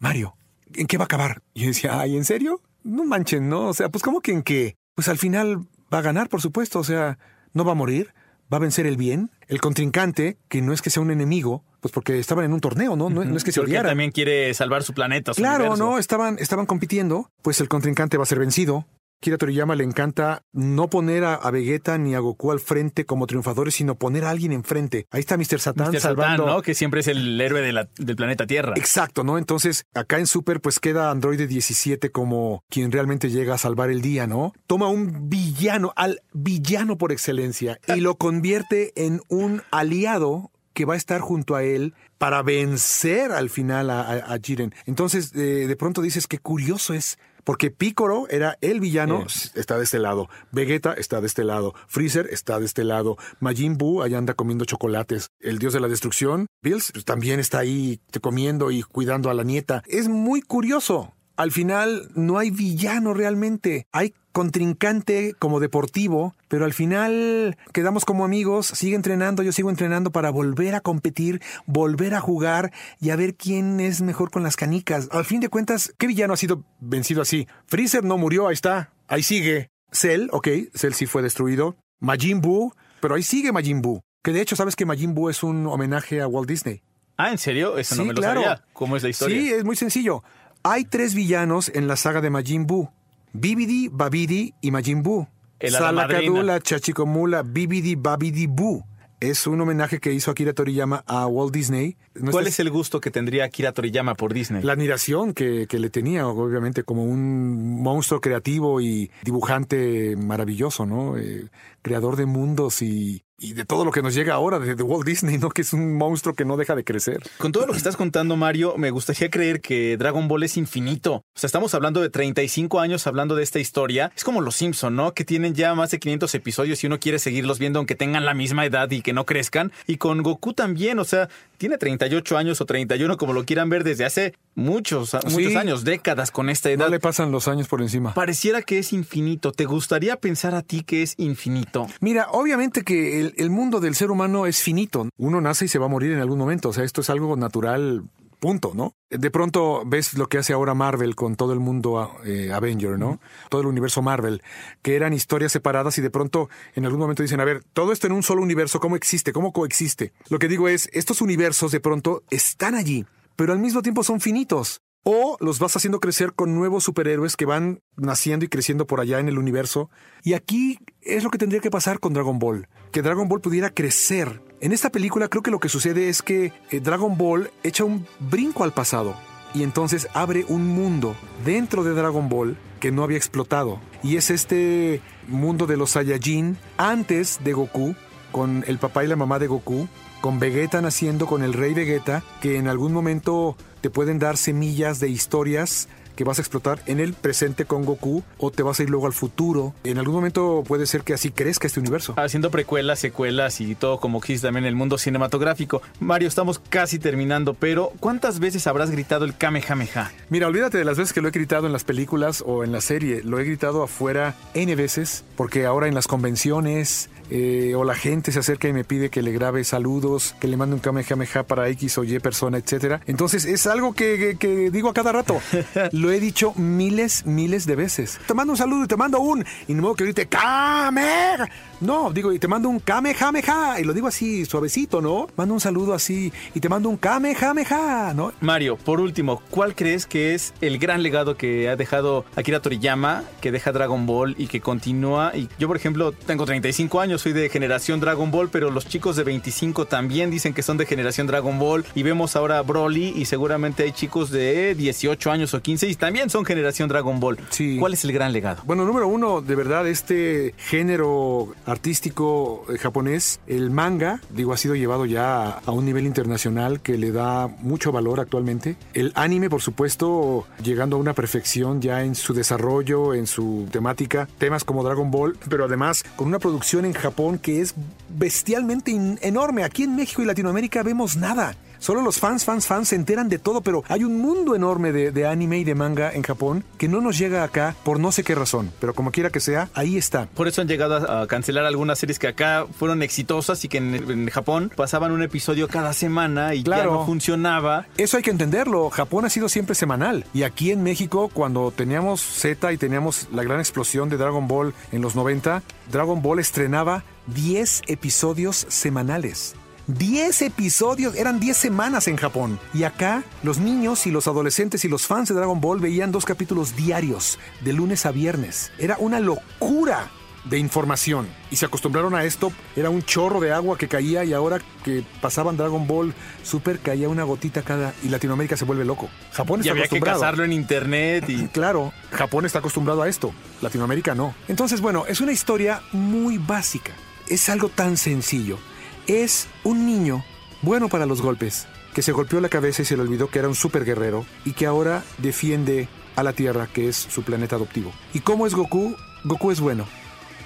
Mario, 0.00 0.34
¿en 0.74 0.88
qué 0.88 0.98
va 0.98 1.04
a 1.04 1.06
acabar? 1.06 1.42
Y 1.54 1.60
yo 1.60 1.66
decía, 1.68 2.00
ay, 2.00 2.16
¿en 2.16 2.24
serio? 2.24 2.60
No 2.84 3.04
manchen, 3.04 3.48
¿no? 3.48 3.68
O 3.68 3.74
sea, 3.74 3.88
pues 3.88 4.02
¿cómo 4.02 4.20
que 4.20 4.32
en 4.32 4.42
qué? 4.42 4.76
Pues 4.94 5.08
al 5.08 5.18
final 5.18 5.58
va 5.92 5.98
a 5.98 6.02
ganar, 6.02 6.28
por 6.28 6.40
supuesto. 6.40 6.78
O 6.80 6.84
sea, 6.84 7.18
no 7.52 7.64
va 7.64 7.72
a 7.72 7.76
morir, 7.76 8.12
va 8.52 8.56
a 8.56 8.60
vencer 8.60 8.86
el 8.86 8.96
bien. 8.96 9.30
El 9.48 9.60
contrincante, 9.60 10.38
que 10.48 10.62
no 10.62 10.72
es 10.72 10.82
que 10.82 10.90
sea 10.90 11.02
un 11.02 11.10
enemigo, 11.10 11.64
pues 11.80 11.92
porque 11.92 12.18
estaban 12.18 12.44
en 12.44 12.52
un 12.52 12.60
torneo, 12.60 12.96
¿no? 12.96 13.10
No, 13.10 13.24
no 13.24 13.36
es 13.36 13.44
que 13.44 13.52
se 13.52 13.60
Porque 13.60 13.72
odiaran. 13.72 13.90
también 13.90 14.10
quiere 14.12 14.52
salvar 14.54 14.82
su 14.82 14.94
planeta. 14.94 15.34
su 15.34 15.40
Claro, 15.40 15.64
universo. 15.64 15.84
no, 15.84 15.98
estaban, 15.98 16.36
estaban 16.38 16.66
compitiendo, 16.66 17.30
pues 17.42 17.60
el 17.60 17.68
contrincante 17.68 18.16
va 18.16 18.22
a 18.22 18.26
ser 18.26 18.38
vencido. 18.38 18.86
Kira 19.22 19.38
Toriyama 19.38 19.76
le 19.76 19.84
encanta 19.84 20.42
no 20.52 20.90
poner 20.90 21.22
a, 21.22 21.34
a 21.36 21.50
Vegeta 21.52 21.96
ni 21.96 22.16
a 22.16 22.18
Goku 22.18 22.50
al 22.50 22.58
frente 22.58 23.06
como 23.06 23.28
triunfadores, 23.28 23.76
sino 23.76 23.94
poner 23.94 24.24
a 24.24 24.30
alguien 24.30 24.50
enfrente. 24.50 25.06
Ahí 25.12 25.20
está 25.20 25.36
Mr. 25.36 25.60
Satan 25.60 25.86
Mr. 25.92 26.00
Satan, 26.00 26.00
salvando. 26.00 26.46
¿no? 26.46 26.60
Que 26.60 26.74
siempre 26.74 27.00
es 27.00 27.06
el 27.06 27.40
héroe 27.40 27.60
de 27.62 27.72
la- 27.72 27.88
del 27.96 28.16
planeta 28.16 28.48
Tierra. 28.48 28.74
Exacto, 28.76 29.22
¿no? 29.22 29.38
Entonces, 29.38 29.84
acá 29.94 30.18
en 30.18 30.26
Super, 30.26 30.60
pues 30.60 30.80
queda 30.80 31.10
Androide 31.12 31.46
17 31.46 32.10
como 32.10 32.64
quien 32.68 32.90
realmente 32.90 33.30
llega 33.30 33.54
a 33.54 33.58
salvar 33.58 33.90
el 33.90 34.02
día, 34.02 34.26
¿no? 34.26 34.52
Toma 34.66 34.88
un 34.88 35.30
villano, 35.30 35.92
al 35.94 36.20
villano 36.32 36.98
por 36.98 37.12
excelencia, 37.12 37.78
y 37.94 38.00
lo 38.00 38.16
convierte 38.16 38.92
en 38.96 39.20
un 39.28 39.62
aliado 39.70 40.50
que 40.74 40.84
va 40.84 40.94
a 40.94 40.96
estar 40.96 41.20
junto 41.20 41.54
a 41.54 41.62
él 41.62 41.94
para 42.18 42.42
vencer 42.42 43.30
al 43.32 43.50
final 43.50 43.90
a, 43.90 44.00
a- 44.00 44.34
a 44.34 44.38
Jiren. 44.42 44.74
Entonces, 44.86 45.32
eh, 45.34 45.66
de 45.68 45.76
pronto 45.76 46.02
dices 46.02 46.26
que 46.26 46.38
curioso 46.38 46.94
es. 46.94 47.18
Porque 47.44 47.70
Picoro 47.70 48.28
era 48.28 48.56
el 48.60 48.80
villano, 48.80 49.26
está 49.54 49.78
de 49.78 49.84
este 49.84 49.98
lado. 49.98 50.28
Vegeta 50.52 50.92
está 50.94 51.20
de 51.20 51.26
este 51.26 51.44
lado. 51.44 51.74
Freezer 51.88 52.28
está 52.30 52.58
de 52.58 52.66
este 52.66 52.84
lado. 52.84 53.16
Majin 53.40 53.78
Buu 53.78 54.02
allá 54.02 54.18
anda 54.18 54.34
comiendo 54.34 54.64
chocolates. 54.64 55.28
El 55.40 55.58
dios 55.58 55.72
de 55.72 55.80
la 55.80 55.88
destrucción, 55.88 56.46
Bills, 56.62 56.92
pues, 56.92 57.04
también 57.04 57.40
está 57.40 57.58
ahí 57.58 58.00
comiendo 58.20 58.70
y 58.70 58.82
cuidando 58.82 59.30
a 59.30 59.34
la 59.34 59.42
nieta. 59.42 59.82
Es 59.86 60.08
muy 60.08 60.42
curioso. 60.42 61.14
Al 61.36 61.50
final 61.50 62.10
no 62.14 62.38
hay 62.38 62.50
villano 62.50 63.14
realmente. 63.14 63.86
Hay 63.90 64.14
contrincante 64.32 65.34
como 65.38 65.60
deportivo, 65.60 66.34
pero 66.48 66.64
al 66.64 66.72
final 66.72 67.56
quedamos 67.72 68.04
como 68.04 68.24
amigos, 68.24 68.66
sigue 68.66 68.96
entrenando, 68.96 69.42
yo 69.42 69.52
sigo 69.52 69.70
entrenando 69.70 70.10
para 70.10 70.30
volver 70.30 70.74
a 70.74 70.80
competir, 70.80 71.40
volver 71.66 72.14
a 72.14 72.20
jugar 72.20 72.72
y 73.00 73.10
a 73.10 73.16
ver 73.16 73.34
quién 73.34 73.80
es 73.80 74.02
mejor 74.02 74.30
con 74.30 74.42
las 74.42 74.56
canicas. 74.56 75.08
Al 75.12 75.24
fin 75.24 75.40
de 75.40 75.48
cuentas, 75.48 75.92
¿qué 75.98 76.06
villano 76.06 76.34
ha 76.34 76.36
sido 76.36 76.64
vencido 76.80 77.22
así? 77.22 77.46
Freezer 77.66 78.04
no 78.04 78.18
murió, 78.18 78.48
ahí 78.48 78.54
está, 78.54 78.90
ahí 79.08 79.22
sigue. 79.22 79.68
Cell, 79.90 80.28
ok, 80.32 80.48
Cell 80.74 80.92
sí 80.92 81.06
fue 81.06 81.22
destruido. 81.22 81.76
Majin 82.00 82.40
Buu, 82.40 82.72
pero 83.00 83.14
ahí 83.14 83.22
sigue 83.22 83.52
Majin 83.52 83.82
Buu. 83.82 84.00
Que 84.24 84.32
de 84.32 84.40
hecho, 84.40 84.56
¿sabes 84.56 84.76
que 84.76 84.86
Majin 84.86 85.14
Buu 85.14 85.30
es 85.30 85.42
un 85.42 85.66
homenaje 85.66 86.20
a 86.20 86.28
Walt 86.28 86.48
Disney? 86.48 86.82
Ah, 87.16 87.30
¿en 87.30 87.38
serio? 87.38 87.76
Eso 87.78 87.94
no 87.96 88.02
Sí, 88.02 88.08
me 88.08 88.14
lo 88.14 88.20
claro. 88.20 88.42
sabía. 88.42 88.64
¿Cómo 88.72 88.96
es 88.96 89.02
la 89.02 89.08
historia? 89.10 89.36
Sí, 89.40 89.52
es 89.52 89.64
muy 89.64 89.76
sencillo. 89.76 90.22
Hay 90.62 90.84
tres 90.84 91.14
villanos 91.14 91.70
en 91.74 91.88
la 91.88 91.96
saga 91.96 92.20
de 92.20 92.30
Majin 92.30 92.66
Buu. 92.66 92.88
Bibidi, 93.32 93.88
Babidi 93.88 94.54
y 94.60 94.70
Majin 94.70 95.02
Buu. 95.02 95.26
Salakadula, 95.60 96.60
Chachicomula, 96.60 97.42
Bibidi, 97.42 97.94
Babidi, 97.94 98.46
Buu. 98.46 98.84
Es 99.20 99.46
un 99.46 99.60
homenaje 99.60 100.00
que 100.00 100.12
hizo 100.12 100.32
Akira 100.32 100.52
Toriyama 100.52 101.04
a 101.06 101.28
Walt 101.28 101.54
Disney. 101.54 101.96
No 102.14 102.32
¿Cuál 102.32 102.48
es 102.48 102.58
el 102.58 102.70
gusto 102.70 103.00
que 103.00 103.12
tendría 103.12 103.44
Akira 103.44 103.70
Toriyama 103.72 104.16
por 104.16 104.34
Disney? 104.34 104.64
La 104.64 104.72
admiración 104.72 105.32
que, 105.32 105.68
que 105.68 105.78
le 105.78 105.90
tenía, 105.90 106.26
obviamente, 106.26 106.82
como 106.82 107.04
un 107.04 107.80
monstruo 107.80 108.20
creativo 108.20 108.80
y 108.80 109.12
dibujante 109.22 110.16
maravilloso, 110.16 110.86
¿no? 110.86 111.16
Eh, 111.16 111.46
creador 111.82 112.16
de 112.16 112.26
mundos 112.26 112.82
y, 112.82 113.22
y 113.38 113.54
de 113.54 113.64
todo 113.64 113.84
lo 113.84 113.90
que 113.90 114.02
nos 114.02 114.14
llega 114.14 114.34
ahora 114.34 114.58
de, 114.58 114.74
de 114.74 114.82
Walt 114.82 115.06
Disney, 115.06 115.38
¿no? 115.38 115.48
Que 115.52 115.62
es 115.62 115.72
un 115.72 115.96
monstruo 115.96 116.34
que 116.34 116.44
no 116.44 116.56
deja 116.56 116.74
de 116.74 116.84
crecer. 116.84 117.20
Con 117.38 117.52
todo 117.52 117.66
lo 117.66 117.72
que 117.72 117.78
estás 117.78 117.96
contando, 117.96 118.36
Mario, 118.36 118.74
me 118.78 118.90
gustaría 118.90 119.30
creer 119.30 119.60
que 119.60 119.96
Dragon 119.98 120.26
Ball 120.28 120.44
es 120.44 120.56
infinito. 120.56 121.14
O 121.14 121.24
sea, 121.34 121.46
estamos 121.46 121.74
hablando 121.74 122.00
de 122.00 122.08
35 122.08 122.80
años 122.80 123.06
hablando 123.06 123.34
de 123.34 123.42
esta 123.42 123.58
historia. 123.58 124.12
Es 124.16 124.24
como 124.24 124.40
los 124.40 124.56
Simpson, 124.56 124.96
¿no? 124.96 125.12
Que 125.12 125.24
tienen 125.24 125.54
ya 125.54 125.74
más 125.74 125.90
de 125.90 125.98
500 125.98 126.34
episodios 126.34 126.82
y 126.82 126.86
uno 126.86 126.98
quiere 127.00 127.18
seguirlos 127.18 127.58
viendo 127.58 127.78
aunque 127.78 127.94
tengan 127.94 128.24
la 128.24 128.34
misma 128.34 128.64
edad 128.64 128.90
y 128.90 129.02
que 129.02 129.12
no 129.12 129.26
crezcan. 129.26 129.72
Y 129.86 129.96
con 129.96 130.22
Goku 130.22 130.54
también, 130.54 130.98
o 130.98 131.04
sea, 131.04 131.28
tiene 131.58 131.78
38 131.78 132.36
años 132.38 132.60
o 132.60 132.66
31, 132.66 133.16
como 133.16 133.32
lo 133.32 133.44
quieran 133.44 133.68
ver, 133.68 133.84
desde 133.84 134.04
hace 134.04 134.34
muchos, 134.54 135.16
muchos 135.30 135.56
años, 135.56 135.84
décadas 135.84 136.30
con 136.30 136.50
esta 136.50 136.70
edad. 136.70 136.86
No 136.86 136.90
le 136.90 136.98
pasan 137.00 137.30
los 137.30 137.46
años 137.48 137.68
por 137.68 137.82
encima. 137.82 138.14
Pareciera 138.14 138.62
que 138.62 138.78
es 138.78 138.92
infinito. 138.92 139.52
¿Te 139.52 139.64
gustaría 139.64 140.16
pensar 140.16 140.54
a 140.54 140.62
ti 140.62 140.82
que 140.82 141.02
es 141.02 141.14
infinito? 141.18 141.86
Mira, 142.00 142.28
obviamente 142.32 142.82
que 142.82 143.21
el, 143.22 143.34
el 143.36 143.50
mundo 143.50 143.80
del 143.80 143.94
ser 143.94 144.10
humano 144.10 144.46
es 144.46 144.60
finito. 144.60 145.08
Uno 145.16 145.40
nace 145.40 145.64
y 145.64 145.68
se 145.68 145.78
va 145.78 145.86
a 145.86 145.88
morir 145.88 146.12
en 146.12 146.20
algún 146.20 146.38
momento. 146.38 146.70
O 146.70 146.72
sea, 146.72 146.84
esto 146.84 147.00
es 147.00 147.10
algo 147.10 147.36
natural, 147.36 148.04
punto, 148.42 148.72
¿no? 148.74 148.96
De 149.08 149.30
pronto 149.30 149.84
ves 149.86 150.14
lo 150.14 150.28
que 150.28 150.38
hace 150.38 150.52
ahora 150.52 150.74
Marvel 150.74 151.14
con 151.14 151.36
todo 151.36 151.52
el 151.52 151.60
mundo 151.60 152.10
eh, 152.24 152.50
Avenger, 152.52 152.98
¿no? 152.98 153.20
Todo 153.48 153.60
el 153.60 153.68
universo 153.68 154.02
Marvel, 154.02 154.42
que 154.82 154.96
eran 154.96 155.12
historias 155.12 155.52
separadas 155.52 155.96
y 155.98 156.02
de 156.02 156.10
pronto 156.10 156.50
en 156.74 156.84
algún 156.84 156.98
momento 156.98 157.22
dicen, 157.22 157.40
a 157.40 157.44
ver, 157.44 157.62
todo 157.72 157.92
esto 157.92 158.08
en 158.08 158.14
un 158.14 158.24
solo 158.24 158.42
universo, 158.42 158.80
¿cómo 158.80 158.96
existe? 158.96 159.32
¿Cómo 159.32 159.52
coexiste? 159.52 160.12
Lo 160.28 160.40
que 160.40 160.48
digo 160.48 160.68
es, 160.68 160.90
estos 160.92 161.20
universos 161.20 161.70
de 161.70 161.78
pronto 161.78 162.24
están 162.30 162.74
allí, 162.74 163.06
pero 163.36 163.52
al 163.52 163.60
mismo 163.60 163.80
tiempo 163.80 164.02
son 164.02 164.20
finitos. 164.20 164.80
O 165.04 165.36
los 165.40 165.58
vas 165.58 165.74
haciendo 165.76 165.98
crecer 165.98 166.32
con 166.32 166.54
nuevos 166.54 166.84
superhéroes 166.84 167.36
que 167.36 167.44
van 167.44 167.82
naciendo 167.96 168.44
y 168.44 168.48
creciendo 168.48 168.86
por 168.86 169.00
allá 169.00 169.18
en 169.18 169.28
el 169.28 169.38
universo. 169.38 169.90
Y 170.22 170.34
aquí 170.34 170.78
es 171.00 171.24
lo 171.24 171.30
que 171.30 171.38
tendría 171.38 171.60
que 171.60 171.70
pasar 171.70 171.98
con 171.98 172.12
Dragon 172.12 172.38
Ball. 172.38 172.68
Que 172.92 173.02
Dragon 173.02 173.28
Ball 173.28 173.40
pudiera 173.40 173.70
crecer. 173.70 174.40
En 174.60 174.70
esta 174.70 174.90
película 174.90 175.28
creo 175.28 175.42
que 175.42 175.50
lo 175.50 175.58
que 175.58 175.68
sucede 175.68 176.08
es 176.08 176.22
que 176.22 176.52
eh, 176.70 176.80
Dragon 176.80 177.18
Ball 177.18 177.50
echa 177.64 177.82
un 177.82 178.06
brinco 178.20 178.62
al 178.62 178.72
pasado. 178.72 179.16
Y 179.54 179.64
entonces 179.64 180.06
abre 180.14 180.44
un 180.48 180.66
mundo 180.68 181.16
dentro 181.44 181.82
de 181.82 181.94
Dragon 181.94 182.28
Ball 182.28 182.56
que 182.78 182.92
no 182.92 183.02
había 183.02 183.16
explotado. 183.16 183.80
Y 184.02 184.16
es 184.16 184.30
este 184.30 185.00
mundo 185.26 185.66
de 185.66 185.76
los 185.76 185.90
Saiyajin 185.90 186.56
antes 186.76 187.40
de 187.42 187.52
Goku, 187.52 187.94
con 188.30 188.64
el 188.66 188.78
papá 188.78 189.04
y 189.04 189.08
la 189.08 189.16
mamá 189.16 189.38
de 189.38 189.46
Goku, 189.48 189.88
con 190.22 190.38
Vegeta 190.38 190.80
naciendo, 190.80 191.26
con 191.26 191.42
el 191.42 191.52
rey 191.52 191.74
Vegeta, 191.74 192.22
que 192.40 192.56
en 192.56 192.68
algún 192.68 192.92
momento 192.92 193.56
te 193.82 193.90
pueden 193.90 194.20
dar 194.20 194.38
semillas 194.38 195.00
de 195.00 195.10
historias 195.10 195.88
que 196.16 196.24
vas 196.24 196.38
a 196.38 196.42
explotar 196.42 196.80
en 196.86 197.00
el 197.00 197.14
presente 197.14 197.64
con 197.64 197.84
Goku 197.84 198.22
o 198.38 198.50
te 198.50 198.62
vas 198.62 198.80
a 198.80 198.82
ir 198.82 198.90
luego 198.90 199.06
al 199.06 199.12
futuro. 199.12 199.74
En 199.84 199.98
algún 199.98 200.14
momento 200.16 200.62
puede 200.66 200.86
ser 200.86 201.02
que 201.02 201.14
así 201.14 201.30
crezca 201.30 201.66
este 201.66 201.80
universo. 201.80 202.14
Haciendo 202.16 202.50
precuelas, 202.50 202.98
secuelas 202.98 203.60
y 203.60 203.74
todo 203.74 203.98
como 204.00 204.18
existe 204.18 204.46
también 204.46 204.64
en 204.64 204.68
el 204.70 204.74
mundo 204.76 204.98
cinematográfico. 204.98 205.82
Mario, 206.00 206.28
estamos 206.28 206.58
casi 206.68 206.98
terminando, 206.98 207.54
pero 207.54 207.92
¿cuántas 208.00 208.38
veces 208.38 208.66
habrás 208.66 208.90
gritado 208.90 209.24
el 209.24 209.36
Kamehameha? 209.36 210.10
Mira, 210.30 210.46
olvídate 210.46 210.78
de 210.78 210.84
las 210.84 210.98
veces 210.98 211.12
que 211.12 211.20
lo 211.20 211.28
he 211.28 211.32
gritado 211.32 211.66
en 211.66 211.72
las 211.72 211.84
películas 211.84 212.42
o 212.46 212.64
en 212.64 212.72
la 212.72 212.80
serie. 212.80 213.22
Lo 213.24 213.38
he 213.38 213.44
gritado 213.44 213.82
afuera 213.82 214.34
N 214.54 214.74
veces, 214.76 215.24
porque 215.36 215.66
ahora 215.66 215.88
en 215.88 215.94
las 215.94 216.06
convenciones 216.06 217.08
eh, 217.30 217.74
o 217.76 217.84
la 217.84 217.94
gente 217.94 218.30
se 218.32 218.40
acerca 218.40 218.68
y 218.68 218.72
me 218.72 218.84
pide 218.84 219.08
que 219.08 219.22
le 219.22 219.32
grabe 219.32 219.64
saludos, 219.64 220.34
que 220.40 220.48
le 220.48 220.56
mande 220.56 220.74
un 220.74 220.80
kamehameha 220.80 221.44
para 221.44 221.68
X 221.70 221.96
o 221.98 222.04
Y 222.04 222.18
persona, 222.18 222.58
etcétera. 222.58 223.00
Entonces 223.06 223.44
es 223.46 223.66
algo 223.66 223.94
que, 223.94 224.18
que- 224.18 224.36
que 224.36 224.70
digo 224.70 224.88
a 224.90 224.94
cada 224.94 225.12
rato. 225.12 225.40
Lo 226.02 226.10
he 226.10 226.18
dicho 226.18 226.52
miles, 226.56 227.24
miles 227.26 227.64
de 227.64 227.76
veces. 227.76 228.18
Te 228.26 228.34
mando 228.34 228.54
un 228.54 228.56
saludo 228.56 228.82
y 228.82 228.88
te 228.88 228.96
mando 228.96 229.20
un. 229.20 229.44
Y 229.68 229.74
no 229.74 229.94
que 229.94 230.02
grite 230.02 230.26
Kame. 230.26 231.36
No, 231.82 232.12
digo, 232.12 232.32
y 232.32 232.38
te 232.38 232.46
mando 232.46 232.68
un 232.68 232.78
Kamehameha. 232.78 233.80
Y 233.80 233.82
lo 233.84 233.92
digo 233.92 234.06
así, 234.06 234.44
suavecito, 234.44 235.00
¿no? 235.00 235.26
Mando 235.36 235.54
un 235.54 235.60
saludo 235.60 235.94
así 235.94 236.32
y 236.54 236.60
te 236.60 236.68
mando 236.68 236.88
un 236.88 236.96
Kamehameha, 236.96 238.14
¿no? 238.14 238.32
Mario, 238.40 238.76
por 238.76 239.00
último, 239.00 239.42
¿cuál 239.50 239.74
crees 239.74 240.06
que 240.06 240.32
es 240.32 240.54
el 240.60 240.78
gran 240.78 241.02
legado 241.02 241.36
que 241.36 241.68
ha 241.68 241.74
dejado 241.74 242.24
Akira 242.36 242.62
Toriyama, 242.62 243.24
que 243.40 243.50
deja 243.50 243.72
Dragon 243.72 244.06
Ball 244.06 244.36
y 244.38 244.46
que 244.46 244.60
continúa? 244.60 245.32
Y 245.34 245.48
yo, 245.58 245.66
por 245.66 245.76
ejemplo, 245.76 246.12
tengo 246.12 246.46
35 246.46 247.00
años, 247.00 247.20
soy 247.20 247.32
de 247.32 247.48
generación 247.48 247.98
Dragon 247.98 248.30
Ball, 248.30 248.48
pero 248.48 248.70
los 248.70 248.86
chicos 248.86 249.16
de 249.16 249.24
25 249.24 249.86
también 249.86 250.30
dicen 250.30 250.54
que 250.54 250.62
son 250.62 250.76
de 250.76 250.86
generación 250.86 251.26
Dragon 251.26 251.58
Ball. 251.58 251.84
Y 251.96 252.04
vemos 252.04 252.36
ahora 252.36 252.58
a 252.58 252.62
Broly 252.62 253.12
y 253.16 253.24
seguramente 253.24 253.82
hay 253.82 253.90
chicos 253.90 254.30
de 254.30 254.76
18 254.76 255.32
años 255.32 255.52
o 255.52 255.60
15 255.60 255.88
y 255.88 255.96
también 255.96 256.30
son 256.30 256.44
generación 256.44 256.88
Dragon 256.88 257.18
Ball. 257.18 257.38
Sí. 257.50 257.78
¿Cuál 257.80 257.94
es 257.94 258.04
el 258.04 258.12
gran 258.12 258.32
legado? 258.32 258.62
Bueno, 258.66 258.84
número 258.84 259.08
uno, 259.08 259.40
de 259.40 259.56
verdad, 259.56 259.88
este 259.88 260.54
género 260.58 261.52
artístico 261.72 262.64
eh, 262.68 262.78
japonés, 262.78 263.40
el 263.46 263.70
manga, 263.70 264.20
digo, 264.30 264.52
ha 264.52 264.56
sido 264.56 264.74
llevado 264.74 265.06
ya 265.06 265.48
a, 265.48 265.72
un 265.72 265.84
nivel 265.84 266.06
internacional 266.06 266.80
que 266.80 266.96
le 266.96 267.12
da 267.12 267.48
mucho 267.48 267.92
valor 267.92 268.20
actualmente. 268.20 268.76
El 268.94 269.12
anime, 269.14 269.50
por 269.50 269.62
supuesto, 269.62 270.46
llegando 270.62 270.96
a 270.96 271.00
una 271.00 271.14
perfección 271.14 271.80
ya 271.80 272.04
en 272.04 272.14
su 272.14 272.34
desarrollo, 272.34 273.14
en 273.14 273.26
su 273.26 273.66
temática, 273.70 274.28
temas 274.38 274.64
como 274.64 274.84
Dragon 274.84 275.10
Ball, 275.10 275.36
pero 275.48 275.64
además 275.64 276.04
con 276.16 276.28
una 276.28 276.38
producción 276.38 276.84
en 276.84 276.92
Japón 276.92 277.38
que 277.38 277.60
es 277.60 277.74
bestialmente 278.08 278.92
enorme. 279.22 279.64
Aquí 279.64 279.82
en 279.82 279.96
México 279.96 280.22
y 280.22 280.26
Latinoamérica 280.26 280.82
vemos 280.82 281.16
nada. 281.16 281.56
Solo 281.82 282.00
los 282.00 282.20
fans, 282.20 282.44
fans, 282.44 282.64
fans 282.68 282.90
se 282.90 282.94
enteran 282.94 283.28
de 283.28 283.40
todo, 283.40 283.60
pero 283.60 283.82
hay 283.88 284.04
un 284.04 284.20
mundo 284.20 284.54
enorme 284.54 284.92
de, 284.92 285.10
de 285.10 285.26
anime 285.26 285.58
y 285.58 285.64
de 285.64 285.74
manga 285.74 286.12
en 286.12 286.22
Japón 286.22 286.62
que 286.78 286.86
no 286.86 287.00
nos 287.00 287.18
llega 287.18 287.42
acá 287.42 287.74
por 287.82 287.98
no 287.98 288.12
sé 288.12 288.22
qué 288.22 288.36
razón. 288.36 288.70
Pero 288.78 288.94
como 288.94 289.10
quiera 289.10 289.30
que 289.30 289.40
sea, 289.40 289.68
ahí 289.74 289.96
está. 289.96 290.26
Por 290.26 290.46
eso 290.46 290.60
han 290.62 290.68
llegado 290.68 290.94
a, 290.94 291.22
a 291.22 291.26
cancelar 291.26 291.64
algunas 291.64 291.98
series 291.98 292.20
que 292.20 292.28
acá 292.28 292.66
fueron 292.78 293.02
exitosas 293.02 293.64
y 293.64 293.68
que 293.68 293.78
en, 293.78 293.94
en 293.96 294.30
Japón 294.30 294.70
pasaban 294.76 295.10
un 295.10 295.24
episodio 295.24 295.66
cada 295.66 295.92
semana 295.92 296.54
y 296.54 296.58
ya 296.58 296.64
Claro. 296.76 296.92
no 296.92 297.06
funcionaba. 297.06 297.86
Eso 297.96 298.16
hay 298.16 298.22
que 298.22 298.30
entenderlo. 298.30 298.88
Japón 298.90 299.24
ha 299.24 299.28
sido 299.28 299.48
siempre 299.48 299.74
semanal. 299.74 300.24
Y 300.32 300.44
aquí 300.44 300.70
en 300.70 300.84
México, 300.84 301.30
cuando 301.34 301.72
teníamos 301.72 302.20
Z 302.22 302.72
y 302.72 302.76
teníamos 302.76 303.26
la 303.32 303.42
gran 303.42 303.58
explosión 303.58 304.08
de 304.08 304.18
Dragon 304.18 304.46
Ball 304.46 304.72
en 304.92 305.02
los 305.02 305.16
90, 305.16 305.64
Dragon 305.90 306.22
Ball 306.22 306.38
estrenaba 306.38 307.02
10 307.26 307.82
episodios 307.88 308.66
semanales. 308.68 309.56
10 309.86 310.42
episodios, 310.42 311.16
eran 311.16 311.40
10 311.40 311.56
semanas 311.56 312.08
en 312.08 312.16
Japón. 312.16 312.58
Y 312.72 312.84
acá 312.84 313.24
los 313.42 313.58
niños 313.58 314.06
y 314.06 314.10
los 314.10 314.26
adolescentes 314.28 314.84
y 314.84 314.88
los 314.88 315.06
fans 315.06 315.28
de 315.28 315.34
Dragon 315.34 315.60
Ball 315.60 315.80
veían 315.80 316.12
dos 316.12 316.24
capítulos 316.24 316.76
diarios, 316.76 317.38
de 317.60 317.72
lunes 317.72 318.06
a 318.06 318.12
viernes. 318.12 318.70
Era 318.78 318.96
una 318.98 319.20
locura 319.20 320.10
de 320.44 320.58
información. 320.58 321.28
Y 321.50 321.56
se 321.56 321.66
acostumbraron 321.66 322.14
a 322.14 322.24
esto. 322.24 322.52
Era 322.74 322.90
un 322.90 323.02
chorro 323.02 323.40
de 323.40 323.52
agua 323.52 323.78
que 323.78 323.88
caía 323.88 324.24
y 324.24 324.32
ahora 324.32 324.60
que 324.84 325.04
pasaban 325.20 325.56
Dragon 325.56 325.86
Ball 325.86 326.14
Super 326.42 326.80
caía 326.80 327.08
una 327.08 327.22
gotita 327.22 327.62
cada 327.62 327.94
y 328.02 328.08
Latinoamérica 328.08 328.56
se 328.56 328.64
vuelve 328.64 328.84
loco. 328.84 329.08
Japón 329.32 329.60
Y 329.60 329.62
está 329.62 329.72
había 329.72 329.82
que 329.82 329.86
acostumbrado. 329.86 330.20
cazarlo 330.20 330.44
en 330.44 330.52
internet 330.52 331.28
y 331.28 331.46
Claro, 331.52 331.92
Japón 332.10 332.44
está 332.46 332.58
acostumbrado 332.58 333.02
a 333.02 333.08
esto, 333.08 333.32
Latinoamérica 333.60 334.14
no. 334.14 334.34
Entonces, 334.48 334.80
bueno, 334.80 335.04
es 335.06 335.20
una 335.20 335.32
historia 335.32 335.82
muy 335.92 336.38
básica. 336.38 336.92
Es 337.28 337.48
algo 337.48 337.68
tan 337.68 337.96
sencillo. 337.96 338.58
Es 339.06 339.48
un 339.64 339.84
niño 339.84 340.24
bueno 340.62 340.88
para 340.88 341.06
los 341.06 341.20
golpes, 341.20 341.66
que 341.92 342.02
se 342.02 342.12
golpeó 342.12 342.40
la 342.40 342.48
cabeza 342.48 342.82
y 342.82 342.84
se 342.84 342.96
le 342.96 343.02
olvidó 343.02 343.28
que 343.28 343.40
era 343.40 343.48
un 343.48 343.56
super 343.56 343.84
guerrero 343.84 344.24
y 344.44 344.52
que 344.52 344.66
ahora 344.66 345.02
defiende 345.18 345.88
a 346.14 346.22
la 346.22 346.32
Tierra, 346.32 346.68
que 346.72 346.88
es 346.88 346.96
su 346.96 347.24
planeta 347.24 347.56
adoptivo. 347.56 347.92
¿Y 348.14 348.20
cómo 348.20 348.46
es 348.46 348.54
Goku? 348.54 348.94
Goku 349.24 349.50
es 349.50 349.60
bueno. 349.60 349.86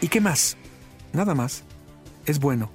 ¿Y 0.00 0.08
qué 0.08 0.20
más? 0.20 0.56
Nada 1.12 1.34
más. 1.34 1.64
Es 2.24 2.38
bueno. 2.38 2.70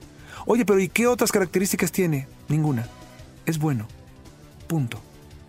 Oye, 0.45 0.65
pero 0.65 0.79
¿y 0.79 0.87
qué 0.87 1.07
otras 1.07 1.31
características 1.31 1.91
tiene? 1.91 2.27
Ninguna. 2.47 2.87
Es 3.45 3.57
bueno. 3.57 3.87
Punto. 4.67 5.01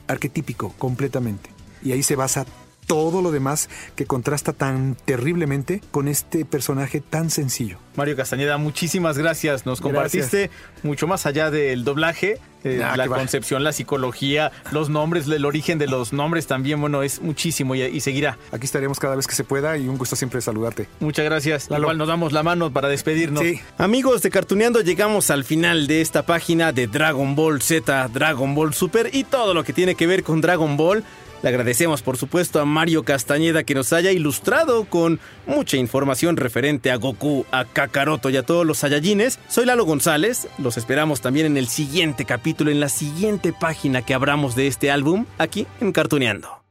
Arquetípico, 0.06 0.72
completamente. 0.78 1.50
Y 1.82 1.92
ahí 1.92 2.02
se 2.02 2.16
basa 2.16 2.46
todo 2.92 3.22
lo 3.22 3.30
demás 3.30 3.70
que 3.96 4.04
contrasta 4.04 4.52
tan 4.52 4.96
terriblemente 5.06 5.80
con 5.90 6.08
este 6.08 6.44
personaje 6.44 7.00
tan 7.00 7.30
sencillo. 7.30 7.78
Mario 7.96 8.16
Castañeda, 8.16 8.58
muchísimas 8.58 9.16
gracias. 9.16 9.64
Nos 9.64 9.80
Gracias. 9.80 9.82
compartiste 9.82 10.50
mucho 10.82 11.06
más 11.06 11.24
allá 11.24 11.50
del 11.50 11.84
doblaje, 11.84 12.38
eh, 12.64 12.82
Ah, 12.84 12.96
la 12.98 13.06
va. 13.06 13.16
concepción, 13.16 13.64
la 13.64 13.72
psicología, 13.72 14.52
los 14.72 14.90
nombres, 14.90 15.26
el 15.26 15.44
origen 15.46 15.78
de 15.78 15.86
los 15.86 16.12
nombres 16.12 16.46
también, 16.46 16.80
bueno, 16.82 17.02
es 17.02 17.22
muchísimo 17.22 17.74
y, 17.74 17.82
y 17.82 18.00
seguirá. 18.00 18.36
Aquí 18.50 18.66
estaremos 18.66 18.98
cada 19.00 19.16
vez 19.16 19.26
que 19.26 19.34
se 19.34 19.44
pueda 19.44 19.78
y 19.78 19.88
un 19.88 19.96
gusto 19.96 20.14
siempre 20.16 20.42
saludarte. 20.42 20.86
Muchas 21.00 21.24
gracias. 21.24 21.70
Lalo. 21.70 21.84
Igual 21.84 21.96
nos 21.98 22.08
damos 22.08 22.32
la 22.32 22.42
mano 22.42 22.70
para 22.70 22.88
despedirnos. 22.88 23.42
Sí. 23.42 23.58
Amigos 23.78 24.20
de 24.20 24.28
Cartuneando, 24.30 24.82
llegamos 24.82 25.30
al 25.30 25.44
final 25.44 25.86
de 25.86 26.02
esta 26.02 26.24
página 26.26 26.72
de 26.72 26.88
Dragon 26.88 27.34
Ball 27.34 27.62
Z, 27.62 28.08
Dragon 28.12 28.54
Ball 28.54 28.74
Super 28.74 29.08
y 29.14 29.24
todo 29.24 29.54
lo 29.54 29.64
que 29.64 29.72
tiene 29.72 29.94
que 29.94 30.06
ver 30.06 30.22
con 30.22 30.42
Dragon 30.42 30.76
Ball. 30.76 31.02
Le 31.42 31.48
agradecemos, 31.48 32.02
por 32.02 32.16
supuesto, 32.16 32.60
a 32.60 32.64
Mario 32.64 33.02
Castañeda 33.02 33.64
que 33.64 33.74
nos 33.74 33.92
haya 33.92 34.12
ilustrado 34.12 34.84
con 34.84 35.18
mucha 35.46 35.76
información 35.76 36.36
referente 36.36 36.92
a 36.92 36.96
Goku, 36.96 37.44
a 37.50 37.64
Kakaroto 37.64 38.30
y 38.30 38.36
a 38.36 38.44
todos 38.44 38.64
los 38.64 38.78
Saiyajines. 38.78 39.40
Soy 39.48 39.66
Lalo 39.66 39.84
González. 39.84 40.46
Los 40.58 40.76
esperamos 40.76 41.20
también 41.20 41.46
en 41.46 41.56
el 41.56 41.66
siguiente 41.66 42.24
capítulo, 42.24 42.70
en 42.70 42.80
la 42.80 42.88
siguiente 42.88 43.52
página 43.52 44.02
que 44.02 44.14
abramos 44.14 44.54
de 44.54 44.68
este 44.68 44.92
álbum, 44.92 45.26
aquí 45.38 45.66
en 45.80 45.90
Cartuneando. 45.90 46.61